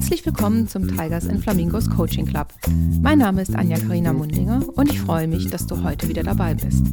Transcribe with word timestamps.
Herzlich 0.00 0.24
willkommen 0.24 0.66
zum 0.66 0.88
Tigers 0.88 1.28
and 1.28 1.42
Flamingos 1.42 1.90
Coaching 1.90 2.24
Club. 2.24 2.54
Mein 3.02 3.18
Name 3.18 3.42
ist 3.42 3.54
Anja 3.54 3.78
Karina 3.78 4.14
Mundinger 4.14 4.66
und 4.74 4.90
ich 4.90 4.98
freue 4.98 5.28
mich, 5.28 5.50
dass 5.50 5.66
du 5.66 5.84
heute 5.84 6.08
wieder 6.08 6.22
dabei 6.22 6.54
bist. 6.54 6.86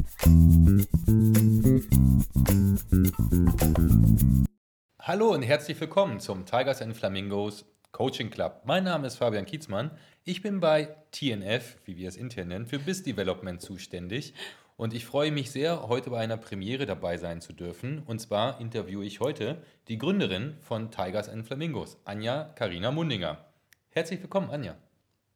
Hallo 5.00 5.32
und 5.32 5.40
herzlich 5.40 5.80
willkommen 5.80 6.20
zum 6.20 6.44
Tigers 6.44 6.82
and 6.82 6.94
Flamingos 6.94 7.64
Coaching 7.92 8.28
Club. 8.28 8.60
Mein 8.66 8.84
Name 8.84 9.06
ist 9.06 9.16
Fabian 9.16 9.46
Kietzmann. 9.46 9.90
Ich 10.24 10.42
bin 10.42 10.60
bei 10.60 10.94
TNF, 11.10 11.78
wie 11.86 11.96
wir 11.96 12.08
es 12.08 12.16
intern 12.16 12.48
nennen, 12.48 12.66
für 12.66 12.78
Biz 12.78 13.04
Development 13.04 13.62
zuständig 13.62 14.34
und 14.78 14.94
ich 14.94 15.04
freue 15.04 15.32
mich 15.32 15.50
sehr, 15.50 15.88
heute 15.88 16.08
bei 16.10 16.20
einer 16.20 16.36
Premiere 16.36 16.86
dabei 16.86 17.16
sein 17.18 17.40
zu 17.40 17.52
dürfen. 17.52 18.00
Und 18.06 18.20
zwar 18.20 18.60
interviewe 18.60 19.04
ich 19.04 19.18
heute 19.18 19.60
die 19.88 19.98
Gründerin 19.98 20.56
von 20.60 20.92
Tigers 20.92 21.28
and 21.28 21.44
Flamingos, 21.44 21.98
Anja 22.04 22.44
Karina 22.54 22.92
Mundinger. 22.92 23.44
Herzlich 23.90 24.22
willkommen, 24.22 24.50
Anja. 24.50 24.76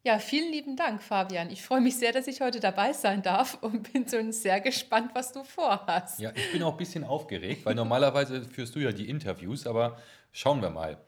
Ja, 0.05 0.21
vielen 0.21 0.53
lieben 0.53 0.77
Dank, 0.77 1.03
Fabian. 1.03 1.51
Ich 1.51 1.61
freue 1.63 1.81
mich 1.81 1.97
sehr, 1.97 2.13
dass 2.13 2.29
ich 2.29 2.41
heute 2.41 2.61
dabei 2.61 2.93
sein 2.93 3.23
darf 3.23 3.59
und 3.63 3.93
bin 3.93 4.07
so 4.07 4.19
sehr 4.31 4.61
gespannt, 4.61 5.11
was 5.13 5.33
du 5.33 5.43
vorhast. 5.43 6.21
Ja, 6.21 6.31
ich 6.37 6.53
bin 6.53 6.63
auch 6.63 6.73
ein 6.73 6.79
bisschen 6.79 7.03
aufgeregt, 7.03 7.67
weil 7.67 7.75
normalerweise 7.75 8.45
führst 8.45 8.77
du 8.77 8.79
ja 8.79 8.93
die 8.93 9.09
Interviews, 9.09 9.67
aber 9.67 9.99
schauen 10.31 10.63
wir 10.63 10.71
mal. 10.71 10.99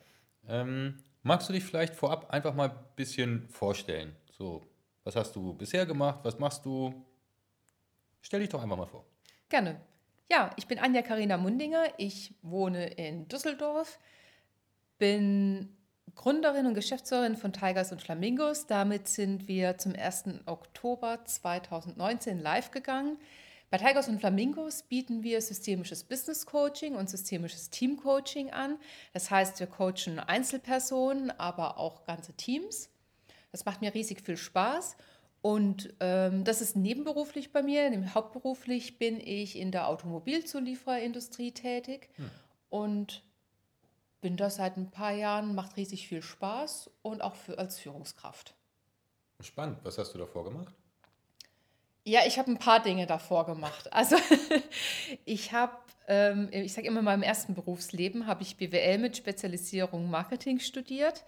Ähm, 0.48 0.98
magst 1.22 1.48
du 1.48 1.52
dich 1.52 1.62
vielleicht 1.62 1.94
vorab 1.94 2.30
einfach 2.30 2.52
mal 2.52 2.70
ein 2.70 2.76
bisschen 2.96 3.48
vorstellen? 3.48 4.16
So, 4.36 4.66
was 5.04 5.14
hast 5.14 5.36
du 5.36 5.54
bisher 5.54 5.86
gemacht? 5.86 6.18
Was 6.24 6.40
machst 6.40 6.64
du? 6.66 6.92
Stell 8.24 8.40
dich 8.40 8.48
doch 8.48 8.62
einfach 8.62 8.78
mal 8.78 8.86
vor. 8.86 9.04
Gerne. 9.50 9.78
Ja, 10.30 10.50
ich 10.56 10.66
bin 10.66 10.78
Anja 10.78 11.02
Karina 11.02 11.36
Mundinger. 11.36 11.84
Ich 11.98 12.34
wohne 12.40 12.86
in 12.94 13.28
Düsseldorf, 13.28 13.98
bin 14.96 15.76
Gründerin 16.14 16.64
und 16.64 16.72
Geschäftsführerin 16.72 17.36
von 17.36 17.52
Tigers 17.52 17.92
und 17.92 18.00
Flamingos. 18.00 18.66
Damit 18.66 19.08
sind 19.08 19.46
wir 19.46 19.76
zum 19.76 19.94
1. 19.94 20.24
Oktober 20.46 21.22
2019 21.26 22.38
live 22.38 22.70
gegangen. 22.70 23.18
Bei 23.68 23.76
Tigers 23.76 24.08
und 24.08 24.20
Flamingos 24.20 24.84
bieten 24.84 25.22
wir 25.22 25.42
systemisches 25.42 26.02
Business 26.02 26.46
Coaching 26.46 26.94
und 26.94 27.10
systemisches 27.10 27.68
Team 27.68 27.98
Coaching 27.98 28.50
an. 28.50 28.78
Das 29.12 29.30
heißt, 29.30 29.60
wir 29.60 29.66
coachen 29.66 30.18
Einzelpersonen, 30.18 31.30
aber 31.32 31.76
auch 31.76 32.04
ganze 32.04 32.32
Teams. 32.32 32.88
Das 33.52 33.66
macht 33.66 33.82
mir 33.82 33.92
riesig 33.92 34.22
viel 34.22 34.38
Spaß. 34.38 34.96
Und 35.44 35.92
ähm, 36.00 36.42
das 36.44 36.62
ist 36.62 36.74
nebenberuflich 36.74 37.52
bei 37.52 37.62
mir. 37.62 38.14
Hauptberuflich 38.14 38.96
bin 38.96 39.20
ich 39.20 39.58
in 39.58 39.72
der 39.72 39.88
Automobilzuliefererindustrie 39.88 41.52
tätig 41.52 42.08
hm. 42.16 42.30
und 42.70 43.22
bin 44.22 44.38
da 44.38 44.48
seit 44.48 44.78
ein 44.78 44.90
paar 44.90 45.12
Jahren, 45.12 45.54
macht 45.54 45.76
riesig 45.76 46.08
viel 46.08 46.22
Spaß 46.22 46.90
und 47.02 47.20
auch 47.20 47.34
für, 47.34 47.58
als 47.58 47.78
Führungskraft. 47.78 48.54
Spannend. 49.40 49.80
Was 49.82 49.98
hast 49.98 50.14
du 50.14 50.18
davor 50.18 50.44
gemacht? 50.44 50.72
Ja, 52.04 52.20
ich 52.26 52.38
habe 52.38 52.50
ein 52.50 52.58
paar 52.58 52.82
Dinge 52.82 53.06
davor 53.06 53.44
gemacht. 53.44 53.92
Also 53.92 54.16
ich 55.26 55.52
habe, 55.52 55.76
ähm, 56.08 56.48
ich 56.52 56.72
sage 56.72 56.86
immer, 56.86 57.00
in 57.00 57.04
meinem 57.04 57.22
ersten 57.22 57.54
Berufsleben 57.54 58.26
habe 58.26 58.42
ich 58.42 58.56
BWL 58.56 58.96
mit 58.96 59.18
Spezialisierung 59.18 60.08
Marketing 60.08 60.58
studiert. 60.58 61.22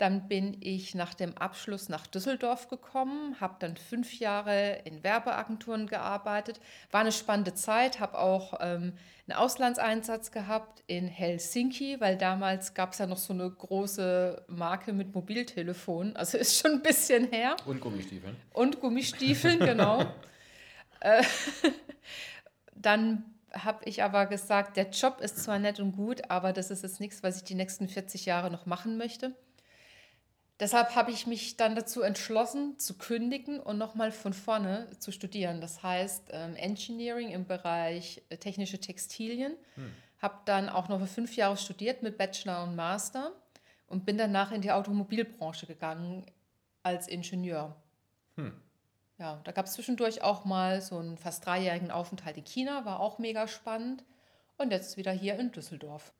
Dann 0.00 0.28
bin 0.28 0.56
ich 0.60 0.94
nach 0.94 1.12
dem 1.12 1.36
Abschluss 1.36 1.90
nach 1.90 2.06
Düsseldorf 2.06 2.68
gekommen, 2.68 3.38
habe 3.38 3.56
dann 3.58 3.76
fünf 3.76 4.18
Jahre 4.18 4.78
in 4.84 5.04
Werbeagenturen 5.04 5.88
gearbeitet. 5.88 6.58
War 6.90 7.02
eine 7.02 7.12
spannende 7.12 7.52
Zeit, 7.52 8.00
habe 8.00 8.18
auch 8.18 8.54
ähm, 8.60 8.94
einen 9.28 9.38
Auslandseinsatz 9.38 10.30
gehabt 10.30 10.82
in 10.86 11.06
Helsinki, 11.06 12.00
weil 12.00 12.16
damals 12.16 12.72
gab 12.72 12.92
es 12.92 12.98
ja 12.98 13.06
noch 13.06 13.18
so 13.18 13.34
eine 13.34 13.50
große 13.50 14.42
Marke 14.48 14.94
mit 14.94 15.14
Mobiltelefon. 15.14 16.16
Also 16.20 16.38
ist 16.38 16.58
schon 16.58 16.72
ein 16.72 16.82
bisschen 16.82 17.30
her. 17.30 17.56
Und 17.66 17.82
Gummistiefeln. 17.82 18.36
Und 18.54 18.80
Gummistiefeln, 18.80 19.58
genau. 19.58 20.06
Äh, 21.02 21.22
dann 22.74 23.24
habe 23.54 23.86
ich 23.86 24.02
aber 24.02 24.26
gesagt, 24.26 24.76
der 24.76 24.90
Job 24.90 25.22
ist 25.22 25.42
zwar 25.42 25.58
nett 25.58 25.80
und 25.80 25.92
gut, 25.92 26.30
aber 26.30 26.52
das 26.52 26.70
ist 26.70 26.82
jetzt 26.82 27.00
nichts, 27.00 27.22
was 27.22 27.38
ich 27.38 27.44
die 27.44 27.54
nächsten 27.54 27.88
40 27.88 28.26
Jahre 28.26 28.50
noch 28.50 28.66
machen 28.66 28.98
möchte. 28.98 29.34
Deshalb 30.60 30.94
habe 30.94 31.10
ich 31.10 31.26
mich 31.26 31.56
dann 31.56 31.74
dazu 31.74 32.02
entschlossen, 32.02 32.78
zu 32.78 32.98
kündigen 32.98 33.58
und 33.60 33.78
nochmal 33.78 34.12
von 34.12 34.34
vorne 34.34 34.90
zu 34.98 35.10
studieren. 35.10 35.62
Das 35.62 35.82
heißt 35.82 36.28
ähm, 36.32 36.54
Engineering 36.54 37.30
im 37.30 37.46
Bereich 37.46 38.22
äh, 38.28 38.36
technische 38.36 38.78
Textilien. 38.78 39.56
Hm. 39.76 39.92
Habe 40.18 40.36
dann 40.44 40.68
auch 40.68 40.88
noch 40.88 41.00
für 41.00 41.06
fünf 41.06 41.34
Jahre 41.34 41.56
studiert 41.56 42.02
mit 42.02 42.18
Bachelor 42.18 42.62
und 42.64 42.76
Master 42.76 43.32
und 43.86 44.04
bin 44.04 44.18
danach 44.18 44.52
in 44.52 44.60
die 44.60 44.70
Automobilbranche 44.70 45.66
gegangen 45.66 46.26
als 46.82 47.08
Ingenieur. 47.08 47.74
Hm. 48.36 48.52
Ja, 49.18 49.40
da 49.44 49.52
gab 49.52 49.64
es 49.64 49.72
zwischendurch 49.72 50.22
auch 50.22 50.44
mal 50.44 50.82
so 50.82 50.98
einen 50.98 51.16
fast 51.16 51.46
dreijährigen 51.46 51.90
Aufenthalt 51.90 52.36
in 52.36 52.44
China, 52.44 52.84
war 52.84 53.00
auch 53.00 53.18
mega 53.18 53.48
spannend. 53.48 54.04
Und 54.58 54.72
jetzt 54.72 54.98
wieder 54.98 55.12
hier 55.12 55.38
in 55.38 55.52
Düsseldorf. 55.52 56.12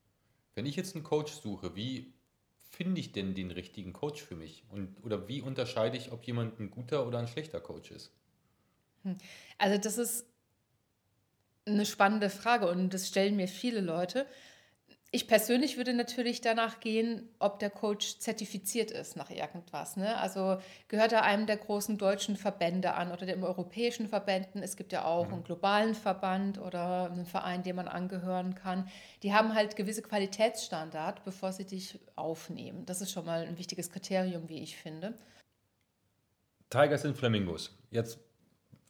Wenn 0.55 0.65
ich 0.65 0.77
jetzt 0.77 0.95
einen 0.95 1.05
Coach 1.05 1.34
suche, 1.34 1.77
wie 1.77 2.15
finde 2.81 2.99
ich 2.99 3.13
denn 3.13 3.35
den 3.35 3.51
richtigen 3.51 3.93
Coach 3.93 4.23
für 4.23 4.35
mich? 4.35 4.65
Und, 4.71 4.97
oder 5.05 5.29
wie 5.29 5.43
unterscheide 5.43 5.99
ich, 5.99 6.13
ob 6.13 6.25
jemand 6.25 6.59
ein 6.59 6.71
guter 6.71 7.07
oder 7.07 7.19
ein 7.19 7.29
schlechter 7.29 7.61
Coach 7.61 7.91
ist? 7.91 8.11
Hm. 9.03 9.19
Also 9.59 9.77
das 9.77 9.99
ist 9.99 10.25
eine 11.67 11.85
spannende 11.85 12.31
Frage 12.31 12.71
und 12.71 12.95
das 12.95 13.07
stellen 13.07 13.37
mir 13.37 13.49
viele 13.49 13.83
Leute. 13.83 14.27
Ich 15.12 15.26
persönlich 15.26 15.76
würde 15.76 15.93
natürlich 15.93 16.41
danach 16.41 16.78
gehen, 16.78 17.28
ob 17.41 17.59
der 17.59 17.71
Coach 17.71 18.21
zertifiziert 18.21 18.93
ist 18.93 19.16
nach 19.16 19.28
irgendwas. 19.28 19.97
Ne? 19.97 20.16
Also 20.16 20.59
gehört 20.87 21.12
er 21.12 21.25
einem 21.25 21.47
der 21.47 21.56
großen 21.56 21.98
deutschen 21.98 22.37
Verbände 22.37 22.94
an 22.94 23.10
oder 23.10 23.26
den 23.26 23.43
europäischen 23.43 24.09
Verbänden. 24.09 24.62
Es 24.62 24.76
gibt 24.76 24.93
ja 24.93 25.04
auch 25.04 25.26
mhm. 25.26 25.34
einen 25.34 25.44
globalen 25.44 25.94
Verband 25.97 26.60
oder 26.60 27.10
einen 27.10 27.26
Verein, 27.26 27.65
dem 27.65 27.75
man 27.75 27.88
angehören 27.88 28.54
kann. 28.54 28.88
Die 29.25 29.34
haben 29.34 29.54
halt 29.54 29.75
gewisse 29.75 30.03
Qualitätsstandard, 30.03 31.25
bevor 31.25 31.53
sie 31.53 31.65
dich 31.65 31.98
aufnehmen. 32.15 32.87
Das 32.87 33.00
ist 33.00 33.10
schon 33.10 33.27
mal 33.27 33.44
ein 33.44 33.59
wichtiges 33.59 33.91
Kriterium, 33.91 34.48
wie 34.48 34.62
ich 34.62 34.77
finde. 34.77 35.19
Tigers 36.69 37.04
and 37.04 37.16
Flamingos. 37.16 37.77
Jetzt 37.91 38.21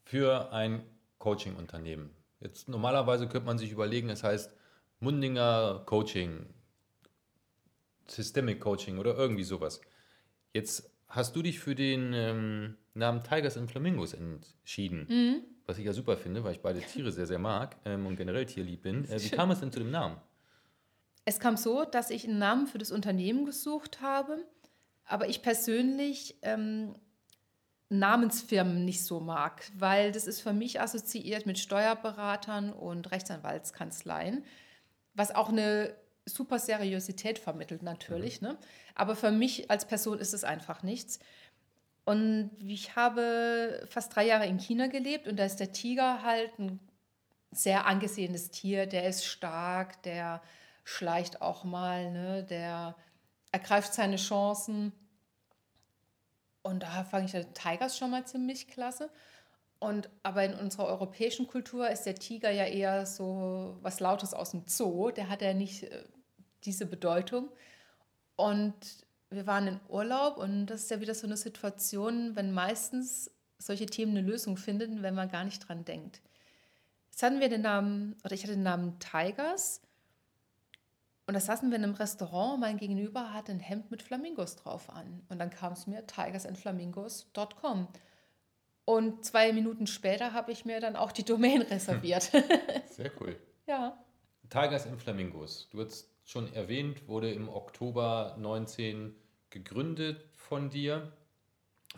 für 0.05 0.53
ein 0.53 0.83
Coaching-Unternehmen. 1.17 2.11
Jetzt 2.41 2.69
normalerweise 2.69 3.27
könnte 3.27 3.47
man 3.47 3.57
sich 3.57 3.71
überlegen, 3.71 4.11
es 4.11 4.23
heißt 4.23 4.51
Mundinger 5.01 5.83
Coaching, 5.87 6.47
Systemic 8.07 8.61
Coaching 8.61 8.99
oder 8.99 9.17
irgendwie 9.17 9.45
sowas. 9.45 9.81
Jetzt 10.53 10.91
hast 11.09 11.35
du 11.35 11.43
dich 11.43 11.59
für 11.59 11.75
den 11.75 12.13
ähm, 12.15 12.77
Namen 12.95 13.23
Tigers 13.23 13.57
and 13.57 13.71
Flamingos 13.71 14.15
entschieden. 14.15 15.07
Mhm. 15.09 15.43
Was 15.67 15.79
ich 15.79 15.85
ja 15.85 15.93
super 15.93 16.17
finde, 16.17 16.43
weil 16.45 16.53
ich 16.53 16.61
beide 16.61 16.81
Tiere 16.81 17.13
sehr, 17.13 17.27
sehr 17.27 17.39
mag 17.39 17.77
ähm, 17.85 18.07
und 18.07 18.17
generell 18.17 18.47
tierlieb 18.47 18.83
bin. 18.83 19.09
Äh, 19.09 19.23
wie 19.23 19.31
kam 19.31 19.51
es 19.51 19.61
denn 19.61 19.73
zu 19.73 19.79
dem 19.79 19.91
Namen? 19.91 20.17
Es 21.25 21.39
kam 21.39 21.57
so, 21.57 21.85
dass 21.85 22.11
ich 22.11 22.27
einen 22.27 22.39
Namen 22.39 22.67
für 22.67 22.79
das 22.79 22.91
Unternehmen 22.91 23.45
gesucht 23.47 24.01
habe, 24.01 24.45
aber 25.05 25.29
ich 25.29 25.43
persönlich 25.43 26.37
ähm, 26.43 26.95
Namensfirmen 27.89 28.85
nicht 28.85 29.05
so 29.05 29.21
mag, 29.21 29.63
weil 29.77 30.13
das 30.13 30.27
ist 30.27 30.41
für 30.41 30.53
mich 30.53 30.81
assoziiert 30.81 31.47
mit 31.47 31.59
Steuerberatern 31.59 32.73
und 32.73 33.11
Rechtsanwaltskanzleien 33.11 34.45
was 35.15 35.35
auch 35.35 35.49
eine 35.49 35.95
super 36.27 36.59
Seriosität 36.59 37.39
vermittelt 37.39 37.83
natürlich. 37.83 38.41
Mhm. 38.41 38.49
Ne? 38.49 38.59
Aber 38.95 39.17
für 39.17 39.31
mich 39.31 39.71
als 39.71 39.85
Person 39.85 40.19
ist 40.19 40.35
es 40.35 40.45
einfach 40.45 40.83
nichts. 40.83 41.19
Und 42.05 42.51
ich 42.59 42.97
habe 42.97 43.87
fast 43.89 44.15
drei 44.15 44.27
Jahre 44.27 44.47
in 44.47 44.59
China 44.59 44.87
gelebt 44.87 45.29
und 45.29 45.37
da 45.37 45.45
ist 45.45 45.61
der 45.61 45.73
Tiger 45.73 46.23
halt 46.23 46.59
ein 46.59 46.81
sehr 47.53 47.87
angesehenes 47.87 48.51
Tier. 48.51 48.87
Der 48.87 49.09
ist 49.09 49.25
stark, 49.25 50.03
der 50.03 50.43
schleicht 50.85 51.43
auch 51.43 51.65
mal, 51.65 52.11
ne? 52.11 52.45
der 52.45 52.97
ergreift 53.53 53.95
seine 53.95 54.17
Chancen. 54.17 54.93
Und 56.63 56.83
da 56.83 57.05
fange 57.05 57.27
ich 57.27 57.33
den 57.33 57.55
Tigers 57.55 57.97
schon 57.97 58.11
mal 58.11 58.27
ziemlich 58.27 58.69
klasse. 58.69 59.11
Und, 59.81 60.11
aber 60.23 60.45
in 60.45 60.55
unserer 60.55 60.87
europäischen 60.87 61.47
Kultur 61.47 61.89
ist 61.89 62.05
der 62.05 62.15
Tiger 62.15 62.51
ja 62.51 62.67
eher 62.67 63.07
so 63.07 63.79
was 63.81 63.99
Lautes 63.99 64.35
aus 64.35 64.51
dem 64.51 64.65
Zoo. 64.67 65.11
Der 65.11 65.31
hat 65.31 65.41
ja 65.41 65.55
nicht 65.55 65.85
äh, 65.85 66.05
diese 66.65 66.85
Bedeutung. 66.85 67.49
Und 68.37 68.75
wir 69.31 69.47
waren 69.47 69.67
in 69.67 69.81
Urlaub 69.89 70.37
und 70.37 70.67
das 70.67 70.83
ist 70.83 70.91
ja 70.91 71.01
wieder 71.01 71.15
so 71.15 71.27
eine 71.27 71.37
Situation, 71.37 72.37
wenn 72.37 72.53
meistens 72.53 73.31
solche 73.59 73.87
Themen 73.87 74.17
eine 74.17 74.27
Lösung 74.27 74.57
finden, 74.57 75.03
wenn 75.03 75.15
man 75.15 75.31
gar 75.31 75.45
nicht 75.45 75.67
dran 75.67 75.85
denkt. 75.85 76.21
Jetzt 77.11 77.23
hatten 77.23 77.41
wir 77.41 77.49
den 77.49 77.63
Namen, 77.63 78.17
oder 78.25 78.35
ich 78.35 78.43
hatte 78.43 78.55
den 78.55 78.63
Namen 78.63 78.99
Tigers. 78.99 79.83
Und 81.27 81.35
da 81.35 81.41
saßen 81.41 81.71
wir 81.71 81.77
in 81.77 81.85
einem 81.85 81.95
Restaurant, 81.95 82.61
mein 82.61 82.77
Gegenüber 82.77 83.33
hatte 83.33 83.53
ein 83.53 83.61
Hemd 83.61 83.91
mit 83.91 84.03
Flamingos 84.03 84.57
drauf 84.57 84.91
an. 84.91 85.23
Und 85.29 85.39
dann 85.39 85.51
kam 85.51 85.73
es 85.73 85.87
mir 85.87 86.07
tigersandflamingos.com. 86.07 87.89
Und 88.91 89.25
zwei 89.25 89.53
Minuten 89.53 89.87
später 89.87 90.33
habe 90.33 90.51
ich 90.51 90.65
mir 90.65 90.81
dann 90.81 90.97
auch 90.97 91.13
die 91.13 91.25
Domain 91.25 91.63
reserviert. 91.71 92.25
Sehr 92.25 93.13
cool. 93.21 93.37
ja. 93.69 93.97
Tigers 94.49 94.85
and 94.85 95.01
Flamingos. 95.01 95.69
Du 95.71 95.81
hast 95.81 96.11
schon 96.25 96.53
erwähnt, 96.55 97.07
wurde 97.07 97.31
im 97.31 97.49
Oktober 97.49 98.35
19 98.41 99.15
gegründet 99.51 100.25
von 100.33 100.71
dir. 100.71 101.13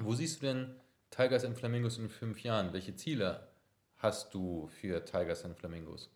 Wo 0.01 0.13
siehst 0.13 0.43
du 0.43 0.49
denn 0.49 0.75
Tigers 1.09 1.47
and 1.47 1.57
Flamingos 1.57 1.97
in 1.97 2.11
fünf 2.11 2.43
Jahren? 2.43 2.75
Welche 2.75 2.95
Ziele 2.95 3.49
hast 3.97 4.35
du 4.35 4.67
für 4.67 5.03
Tigers 5.03 5.47
and 5.47 5.57
Flamingos? 5.57 6.11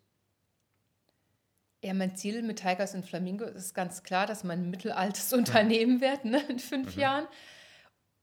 Ja, 1.81 1.95
mein 1.95 2.17
Ziel 2.17 2.43
mit 2.43 2.59
Tigers 2.59 2.95
and 2.95 3.07
Flamingos 3.07 3.53
ist 3.53 3.73
ganz 3.73 4.03
klar, 4.03 4.27
dass 4.27 4.45
man 4.45 4.65
ein 4.65 4.71
mittelaltes 4.71 5.33
Unternehmen 5.33 6.03
wird 6.03 6.27
ne, 6.27 6.43
in 6.51 6.59
fünf 6.59 6.97
mhm. 6.97 7.01
Jahren. 7.01 7.29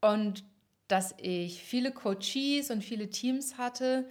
Und 0.01 0.43
dass 0.87 1.15
ich 1.17 1.63
viele 1.63 1.91
Coaches 1.91 2.69
und 2.69 2.83
viele 2.83 3.09
Teams 3.09 3.57
hatte, 3.57 4.09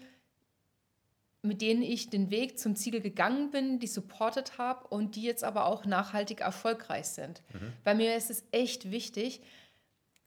mit 1.43 1.61
denen 1.61 1.83
ich 1.83 2.09
den 2.09 2.31
Weg 2.31 2.59
zum 2.59 2.77
Ziel 2.77 3.01
gegangen 3.01 3.51
bin, 3.51 3.81
die 3.81 3.89
supportet 3.89 4.59
habe 4.59 4.87
und 4.89 5.17
die 5.17 5.23
jetzt 5.23 5.43
aber 5.43 5.67
auch 5.67 5.85
nachhaltig 5.85 6.41
erfolgreich 6.41 7.07
sind. 7.07 7.43
Mhm. 7.53 7.73
Bei 7.83 7.95
mir 7.95 8.17
ist 8.17 8.31
es 8.31 8.45
echt 8.53 8.91
wichtig, 8.93 9.41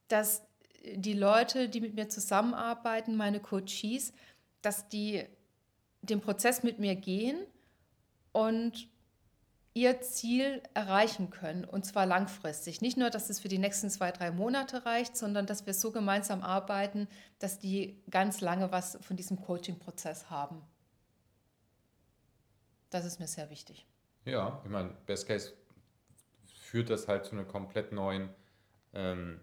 dass 0.09 0.44
die 0.94 1.13
Leute, 1.13 1.69
die 1.69 1.81
mit 1.81 1.95
mir 1.95 2.09
zusammenarbeiten, 2.09 3.15
meine 3.15 3.39
Coaches, 3.39 4.13
dass 4.62 4.89
die 4.89 5.24
den 6.01 6.21
Prozess 6.21 6.63
mit 6.63 6.80
mir 6.80 6.95
gehen 6.95 7.38
und 8.31 8.89
ihr 9.75 10.01
Ziel 10.01 10.63
erreichen 10.74 11.30
können, 11.30 11.66
und 11.66 11.86
zwar 11.86 12.06
langfristig. 12.06 12.81
Nicht 12.81 12.98
nur, 12.98 13.10
dass 13.10 13.30
es 13.30 13.42
für 13.42 13.50
die 13.50 13.60
nächsten 13.60 13.89
zwei, 13.89 14.12
drei 14.12 14.31
Monate 14.31 14.86
reicht, 14.86 15.18
sondern 15.18 15.45
dass 15.45 15.66
wir 15.66 15.74
so 15.74 15.92
gemeinsam 15.92 16.42
arbeiten, 16.42 17.07
dass 17.39 17.60
die 17.60 18.01
ganz 18.10 18.39
lange 18.39 18.72
was 18.72 18.98
von 19.01 19.18
diesem 19.18 19.39
Coaching-Prozess 19.42 20.30
haben. 20.30 20.62
Das 22.89 23.04
ist 23.04 23.19
mir 23.19 23.27
sehr 23.27 23.50
wichtig. 23.50 23.86
Ja, 24.24 24.62
ich 24.63 24.72
meine, 24.72 24.95
Best 25.06 25.27
Case 25.27 25.54
führt 26.45 26.89
das 26.89 27.10
halt 27.10 27.25
zu 27.25 27.33
einer 27.33 27.44
komplett 27.44 27.92
neuen 27.92 28.30
ähm, 28.94 29.42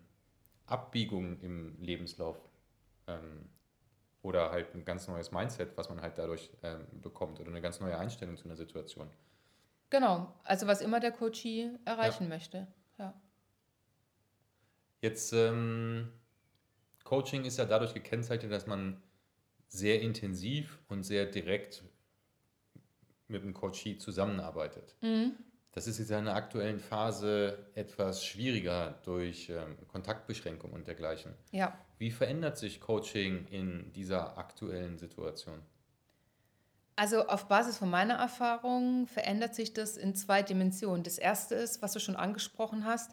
Abbiegung 0.64 1.38
im 1.40 1.78
Lebenslauf. 1.78 2.40
Ähm, 3.06 3.50
oder 4.22 4.50
halt 4.50 4.74
ein 4.74 4.84
ganz 4.84 5.08
neues 5.08 5.32
Mindset, 5.32 5.76
was 5.76 5.88
man 5.88 6.00
halt 6.00 6.16
dadurch 6.16 6.50
ähm, 6.62 6.86
bekommt 7.02 7.40
oder 7.40 7.50
eine 7.50 7.60
ganz 7.60 7.80
neue 7.80 7.98
Einstellung 7.98 8.36
zu 8.36 8.44
einer 8.44 8.56
Situation. 8.56 9.10
Genau, 9.92 10.34
also 10.44 10.66
was 10.66 10.80
immer 10.80 11.00
der 11.00 11.12
Coachie 11.12 11.70
erreichen 11.84 12.22
ja. 12.22 12.28
möchte. 12.30 12.66
Ja. 12.98 13.12
Jetzt, 15.02 15.34
ähm, 15.34 16.10
Coaching 17.04 17.44
ist 17.44 17.58
ja 17.58 17.66
dadurch 17.66 17.92
gekennzeichnet, 17.92 18.50
dass 18.50 18.66
man 18.66 19.02
sehr 19.68 20.00
intensiv 20.00 20.78
und 20.88 21.02
sehr 21.02 21.26
direkt 21.26 21.82
mit 23.28 23.42
dem 23.42 23.52
Coachie 23.52 23.98
zusammenarbeitet. 23.98 24.96
Mhm. 25.02 25.32
Das 25.72 25.86
ist 25.86 25.98
jetzt 25.98 26.10
in 26.10 26.24
der 26.24 26.36
aktuellen 26.36 26.80
Phase 26.80 27.58
etwas 27.74 28.24
schwieriger 28.24 28.98
durch 29.04 29.50
ähm, 29.50 29.76
Kontaktbeschränkung 29.88 30.72
und 30.72 30.86
dergleichen. 30.86 31.34
Ja. 31.50 31.78
Wie 31.98 32.10
verändert 32.10 32.56
sich 32.56 32.80
Coaching 32.80 33.46
in 33.48 33.92
dieser 33.92 34.38
aktuellen 34.38 34.96
Situation? 34.96 35.60
Also 36.94 37.26
auf 37.26 37.48
Basis 37.48 37.78
von 37.78 37.90
meiner 37.90 38.14
Erfahrung 38.14 39.06
verändert 39.06 39.54
sich 39.54 39.72
das 39.72 39.96
in 39.96 40.14
zwei 40.14 40.42
Dimensionen. 40.42 41.02
Das 41.02 41.18
erste 41.18 41.54
ist, 41.54 41.80
was 41.80 41.92
du 41.92 42.00
schon 42.00 42.16
angesprochen 42.16 42.84
hast, 42.84 43.12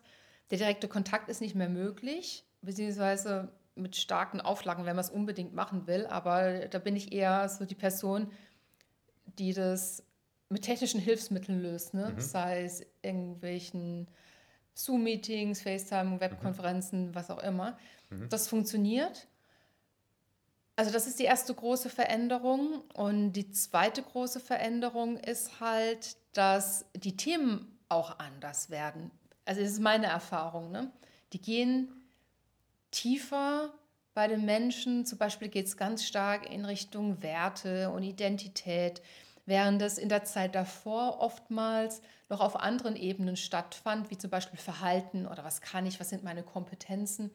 der 0.51 0.57
direkte 0.57 0.87
Kontakt 0.87 1.29
ist 1.29 1.41
nicht 1.41 1.55
mehr 1.55 1.69
möglich, 1.69 2.45
beziehungsweise 2.61 3.53
mit 3.75 3.95
starken 3.95 4.41
Auflagen, 4.41 4.85
wenn 4.85 4.95
man 4.95 5.05
es 5.05 5.09
unbedingt 5.09 5.53
machen 5.53 5.87
will. 5.87 6.05
Aber 6.07 6.67
da 6.67 6.79
bin 6.79 6.95
ich 6.95 7.13
eher 7.13 7.47
so 7.47 7.65
die 7.65 7.75
Person, 7.75 8.31
die 9.25 9.53
das 9.53 10.03
mit 10.49 10.63
technischen 10.63 10.99
Hilfsmitteln 10.99 11.61
löst, 11.61 11.93
ne? 11.93 12.11
Mhm. 12.15 12.19
sei 12.19 12.63
es 12.63 12.85
irgendwelchen 13.01 14.07
Zoom-Meetings, 14.73 15.61
FaceTime, 15.61 16.19
Webkonferenzen, 16.19 17.07
mhm. 17.07 17.15
was 17.15 17.29
auch 17.29 17.41
immer. 17.41 17.77
Mhm. 18.09 18.27
Das 18.29 18.47
funktioniert. 18.47 19.27
Also 20.79 20.91
das 20.91 21.07
ist 21.07 21.19
die 21.19 21.25
erste 21.25 21.53
große 21.53 21.89
Veränderung. 21.89 22.83
Und 22.93 23.33
die 23.33 23.51
zweite 23.51 24.01
große 24.01 24.39
Veränderung 24.39 25.17
ist 25.17 25.59
halt, 25.59 26.15
dass 26.31 26.85
die 26.95 27.17
Themen 27.17 27.77
auch 27.89 28.17
anders 28.17 28.69
werden. 28.69 29.11
Also 29.43 29.59
das 29.59 29.71
ist 29.71 29.81
meine 29.81 30.05
Erfahrung. 30.05 30.71
Ne? 30.71 30.89
Die 31.33 31.41
gehen 31.41 31.89
tiefer 32.91 33.73
bei 34.13 34.29
den 34.29 34.45
Menschen. 34.45 35.05
Zum 35.05 35.17
Beispiel 35.17 35.49
geht 35.49 35.65
es 35.65 35.75
ganz 35.75 36.05
stark 36.05 36.49
in 36.49 36.63
Richtung 36.63 37.21
Werte 37.21 37.89
und 37.89 38.03
Identität 38.03 39.01
während 39.49 39.81
es 39.81 39.97
in 39.97 40.09
der 40.09 40.23
Zeit 40.23 40.53
davor 40.53 41.19
oftmals 41.19 42.01
noch 42.29 42.39
auf 42.39 42.55
anderen 42.55 42.95
Ebenen 42.95 43.35
stattfand, 43.35 44.11
wie 44.11 44.17
zum 44.17 44.29
Beispiel 44.29 44.59
Verhalten 44.59 45.25
oder 45.25 45.43
was 45.43 45.59
kann 45.59 45.87
ich, 45.87 45.99
was 45.99 46.09
sind 46.09 46.23
meine 46.23 46.43
Kompetenzen. 46.43 47.31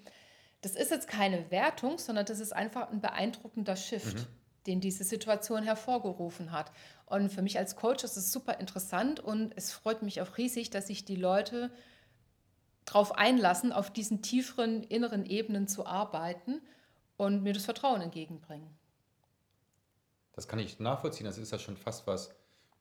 Das 0.64 0.76
ist 0.76 0.90
jetzt 0.90 1.08
keine 1.08 1.50
Wertung, 1.50 1.98
sondern 1.98 2.24
das 2.24 2.40
ist 2.40 2.54
einfach 2.54 2.90
ein 2.90 3.02
beeindruckender 3.02 3.76
Shift, 3.76 4.16
mhm. 4.16 4.26
den 4.66 4.80
diese 4.80 5.04
Situation 5.04 5.62
hervorgerufen 5.62 6.52
hat. 6.52 6.72
Und 7.04 7.30
für 7.30 7.42
mich 7.42 7.58
als 7.58 7.76
Coach 7.76 8.02
ist 8.02 8.16
es 8.16 8.32
super 8.32 8.58
interessant 8.58 9.20
und 9.20 9.52
es 9.56 9.72
freut 9.72 10.00
mich 10.00 10.22
auch 10.22 10.38
riesig, 10.38 10.70
dass 10.70 10.86
sich 10.86 11.04
die 11.04 11.16
Leute 11.16 11.70
darauf 12.86 13.12
einlassen, 13.12 13.72
auf 13.72 13.92
diesen 13.92 14.22
tieferen 14.22 14.82
inneren 14.84 15.26
Ebenen 15.26 15.68
zu 15.68 15.84
arbeiten 15.84 16.62
und 17.18 17.42
mir 17.42 17.52
das 17.52 17.66
Vertrauen 17.66 18.00
entgegenbringen. 18.00 18.70
Das 20.32 20.48
kann 20.48 20.58
ich 20.58 20.80
nachvollziehen. 20.80 21.26
Das 21.26 21.36
ist 21.36 21.52
ja 21.52 21.58
schon 21.58 21.76
fast 21.76 22.06
was, 22.06 22.34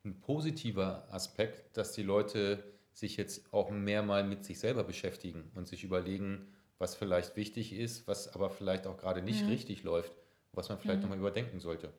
ein 0.05 0.21
positiver 0.21 1.05
Aspekt, 1.11 1.75
dass 1.75 1.91
die 1.91 2.03
Leute 2.03 2.63
sich 2.93 3.17
jetzt 3.17 3.53
auch 3.53 3.71
mehr 3.71 4.03
mal 4.03 4.23
mit 4.23 4.45
sich 4.45 4.59
selber 4.59 4.85
beschäftigen 4.85 5.51
und 5.55 5.67
sich 5.67 5.83
überlegen, 5.83 6.47
was 6.79 6.95
vielleicht 6.95 7.35
wichtig 7.35 7.73
ist, 7.73 8.07
was 8.07 8.33
aber 8.33 8.49
vielleicht 8.49 8.87
auch 8.87 8.97
gerade 8.97 9.21
nicht 9.21 9.43
mhm. 9.43 9.49
richtig 9.49 9.83
läuft, 9.83 10.11
was 10.51 10.69
man 10.69 10.77
vielleicht 10.77 10.97
mhm. 10.97 11.03
nochmal 11.03 11.19
überdenken 11.19 11.59
sollte. 11.59 11.93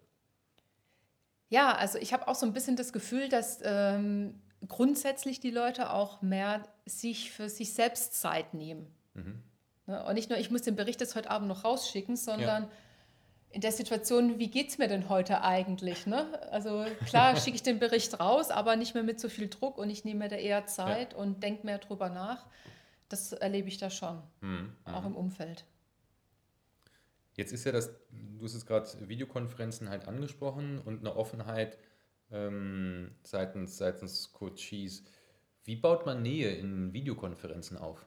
Ja, 1.49 1.73
also 1.73 1.99
ich 1.99 2.12
habe 2.12 2.29
auch 2.29 2.35
so 2.35 2.47
ein 2.47 2.53
bisschen 2.53 2.76
das 2.76 2.93
Gefühl, 2.93 3.29
dass 3.29 3.61
ähm, 3.62 4.41
grundsätzlich 4.67 5.41
die 5.41 5.50
Leute 5.50 5.91
auch 5.91 6.23
mehr 6.23 6.67
sich 6.87 7.31
für 7.31 7.49
sich 7.49 7.73
selbst 7.73 8.21
Zeit 8.21 8.55
nehmen. 8.55 8.87
Mhm. 9.15 9.43
Ne? 9.87 10.05
Und 10.05 10.15
nicht 10.15 10.31
nur, 10.31 10.38
ich 10.38 10.50
muss 10.50 10.62
den 10.62 10.77
Bericht 10.77 11.00
jetzt 11.00 11.15
heute 11.15 11.31
Abend 11.31 11.49
noch 11.49 11.65
rausschicken, 11.65 12.17
sondern 12.17 12.65
ja 12.65 12.70
in 13.55 13.61
der 13.61 13.70
Situation, 13.70 14.41
wie 14.41 14.49
geht 14.49 14.70
es 14.70 14.79
mir 14.79 14.88
denn 14.88 15.09
heute 15.09 15.43
eigentlich? 15.43 16.06
Ne? 16.06 16.27
Also 16.50 16.85
klar 17.06 17.37
schicke 17.41 17.55
ich 17.55 17.62
den 17.62 17.79
Bericht 17.79 18.19
raus, 18.19 18.50
aber 18.50 18.75
nicht 18.75 18.94
mehr 18.94 19.05
mit 19.05 19.20
so 19.20 19.29
viel 19.29 19.49
Druck 19.49 19.79
und 19.79 19.91
ich 19.91 20.05
nehme 20.05 20.25
mir 20.25 20.29
da 20.29 20.37
eher 20.37 20.67
Zeit 20.67 21.12
ja. 21.12 21.19
und 21.19 21.41
denke 21.41 21.65
mehr 21.65 21.79
drüber 21.79 22.08
nach. 22.08 22.46
Das 23.08 23.32
erlebe 23.32 23.69
ich 23.69 23.79
da 23.79 23.91
schon, 23.91 24.23
mhm. 24.41 24.73
auch 24.84 25.05
im 25.05 25.15
Umfeld. 25.15 25.65
Jetzt 27.34 27.53
ist 27.53 27.65
ja 27.65 27.73
das, 27.73 27.91
du 28.11 28.44
hast 28.44 28.55
es 28.55 28.65
gerade 28.65 28.89
Videokonferenzen 29.08 29.89
halt 29.89 30.06
angesprochen 30.06 30.79
und 30.79 31.01
eine 31.01 31.17
Offenheit 31.17 31.79
ähm, 32.31 33.11
seitens, 33.23 33.77
seitens 33.77 34.32
Coaches. 34.32 35.03
Wie 35.65 35.77
baut 35.77 36.06
man 36.06 36.23
Nähe 36.23 36.51
in 36.55 36.93
Videokonferenzen 36.93 37.77
auf? 37.77 38.06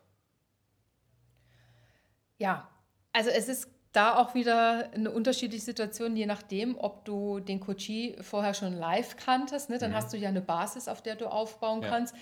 Ja, 2.38 2.70
also 3.14 3.30
es 3.30 3.50
ist 3.50 3.70
da 3.92 4.16
auch 4.16 4.36
wieder 4.36 4.92
eine 4.94 5.12
unterschiedliche 5.12 5.64
Situation, 5.64 6.16
je 6.16 6.28
nachdem, 6.28 6.78
ob 6.78 7.04
du 7.04 7.40
den 7.40 7.60
Coachie 7.60 8.16
vorher 8.22 8.54
schon 8.54 8.74
live 8.74 9.18
kanntest, 9.18 9.70
ne, 9.70 9.80
dann 9.80 9.92
mhm. 9.92 9.96
hast 9.96 10.14
du 10.14 10.18
ja 10.18 10.30
eine 10.30 10.42
Basis, 10.42 10.88
auf 10.88 11.02
der 11.02 11.16
du 11.16 11.28
aufbauen 11.28 11.82
ja. 11.82 11.90
kannst. 11.90 12.16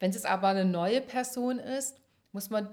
Wenn 0.00 0.10
es 0.10 0.24
aber 0.24 0.48
eine 0.48 0.64
neue 0.64 1.00
Person 1.00 1.58
ist, 1.58 2.00
muss 2.32 2.50
man 2.50 2.68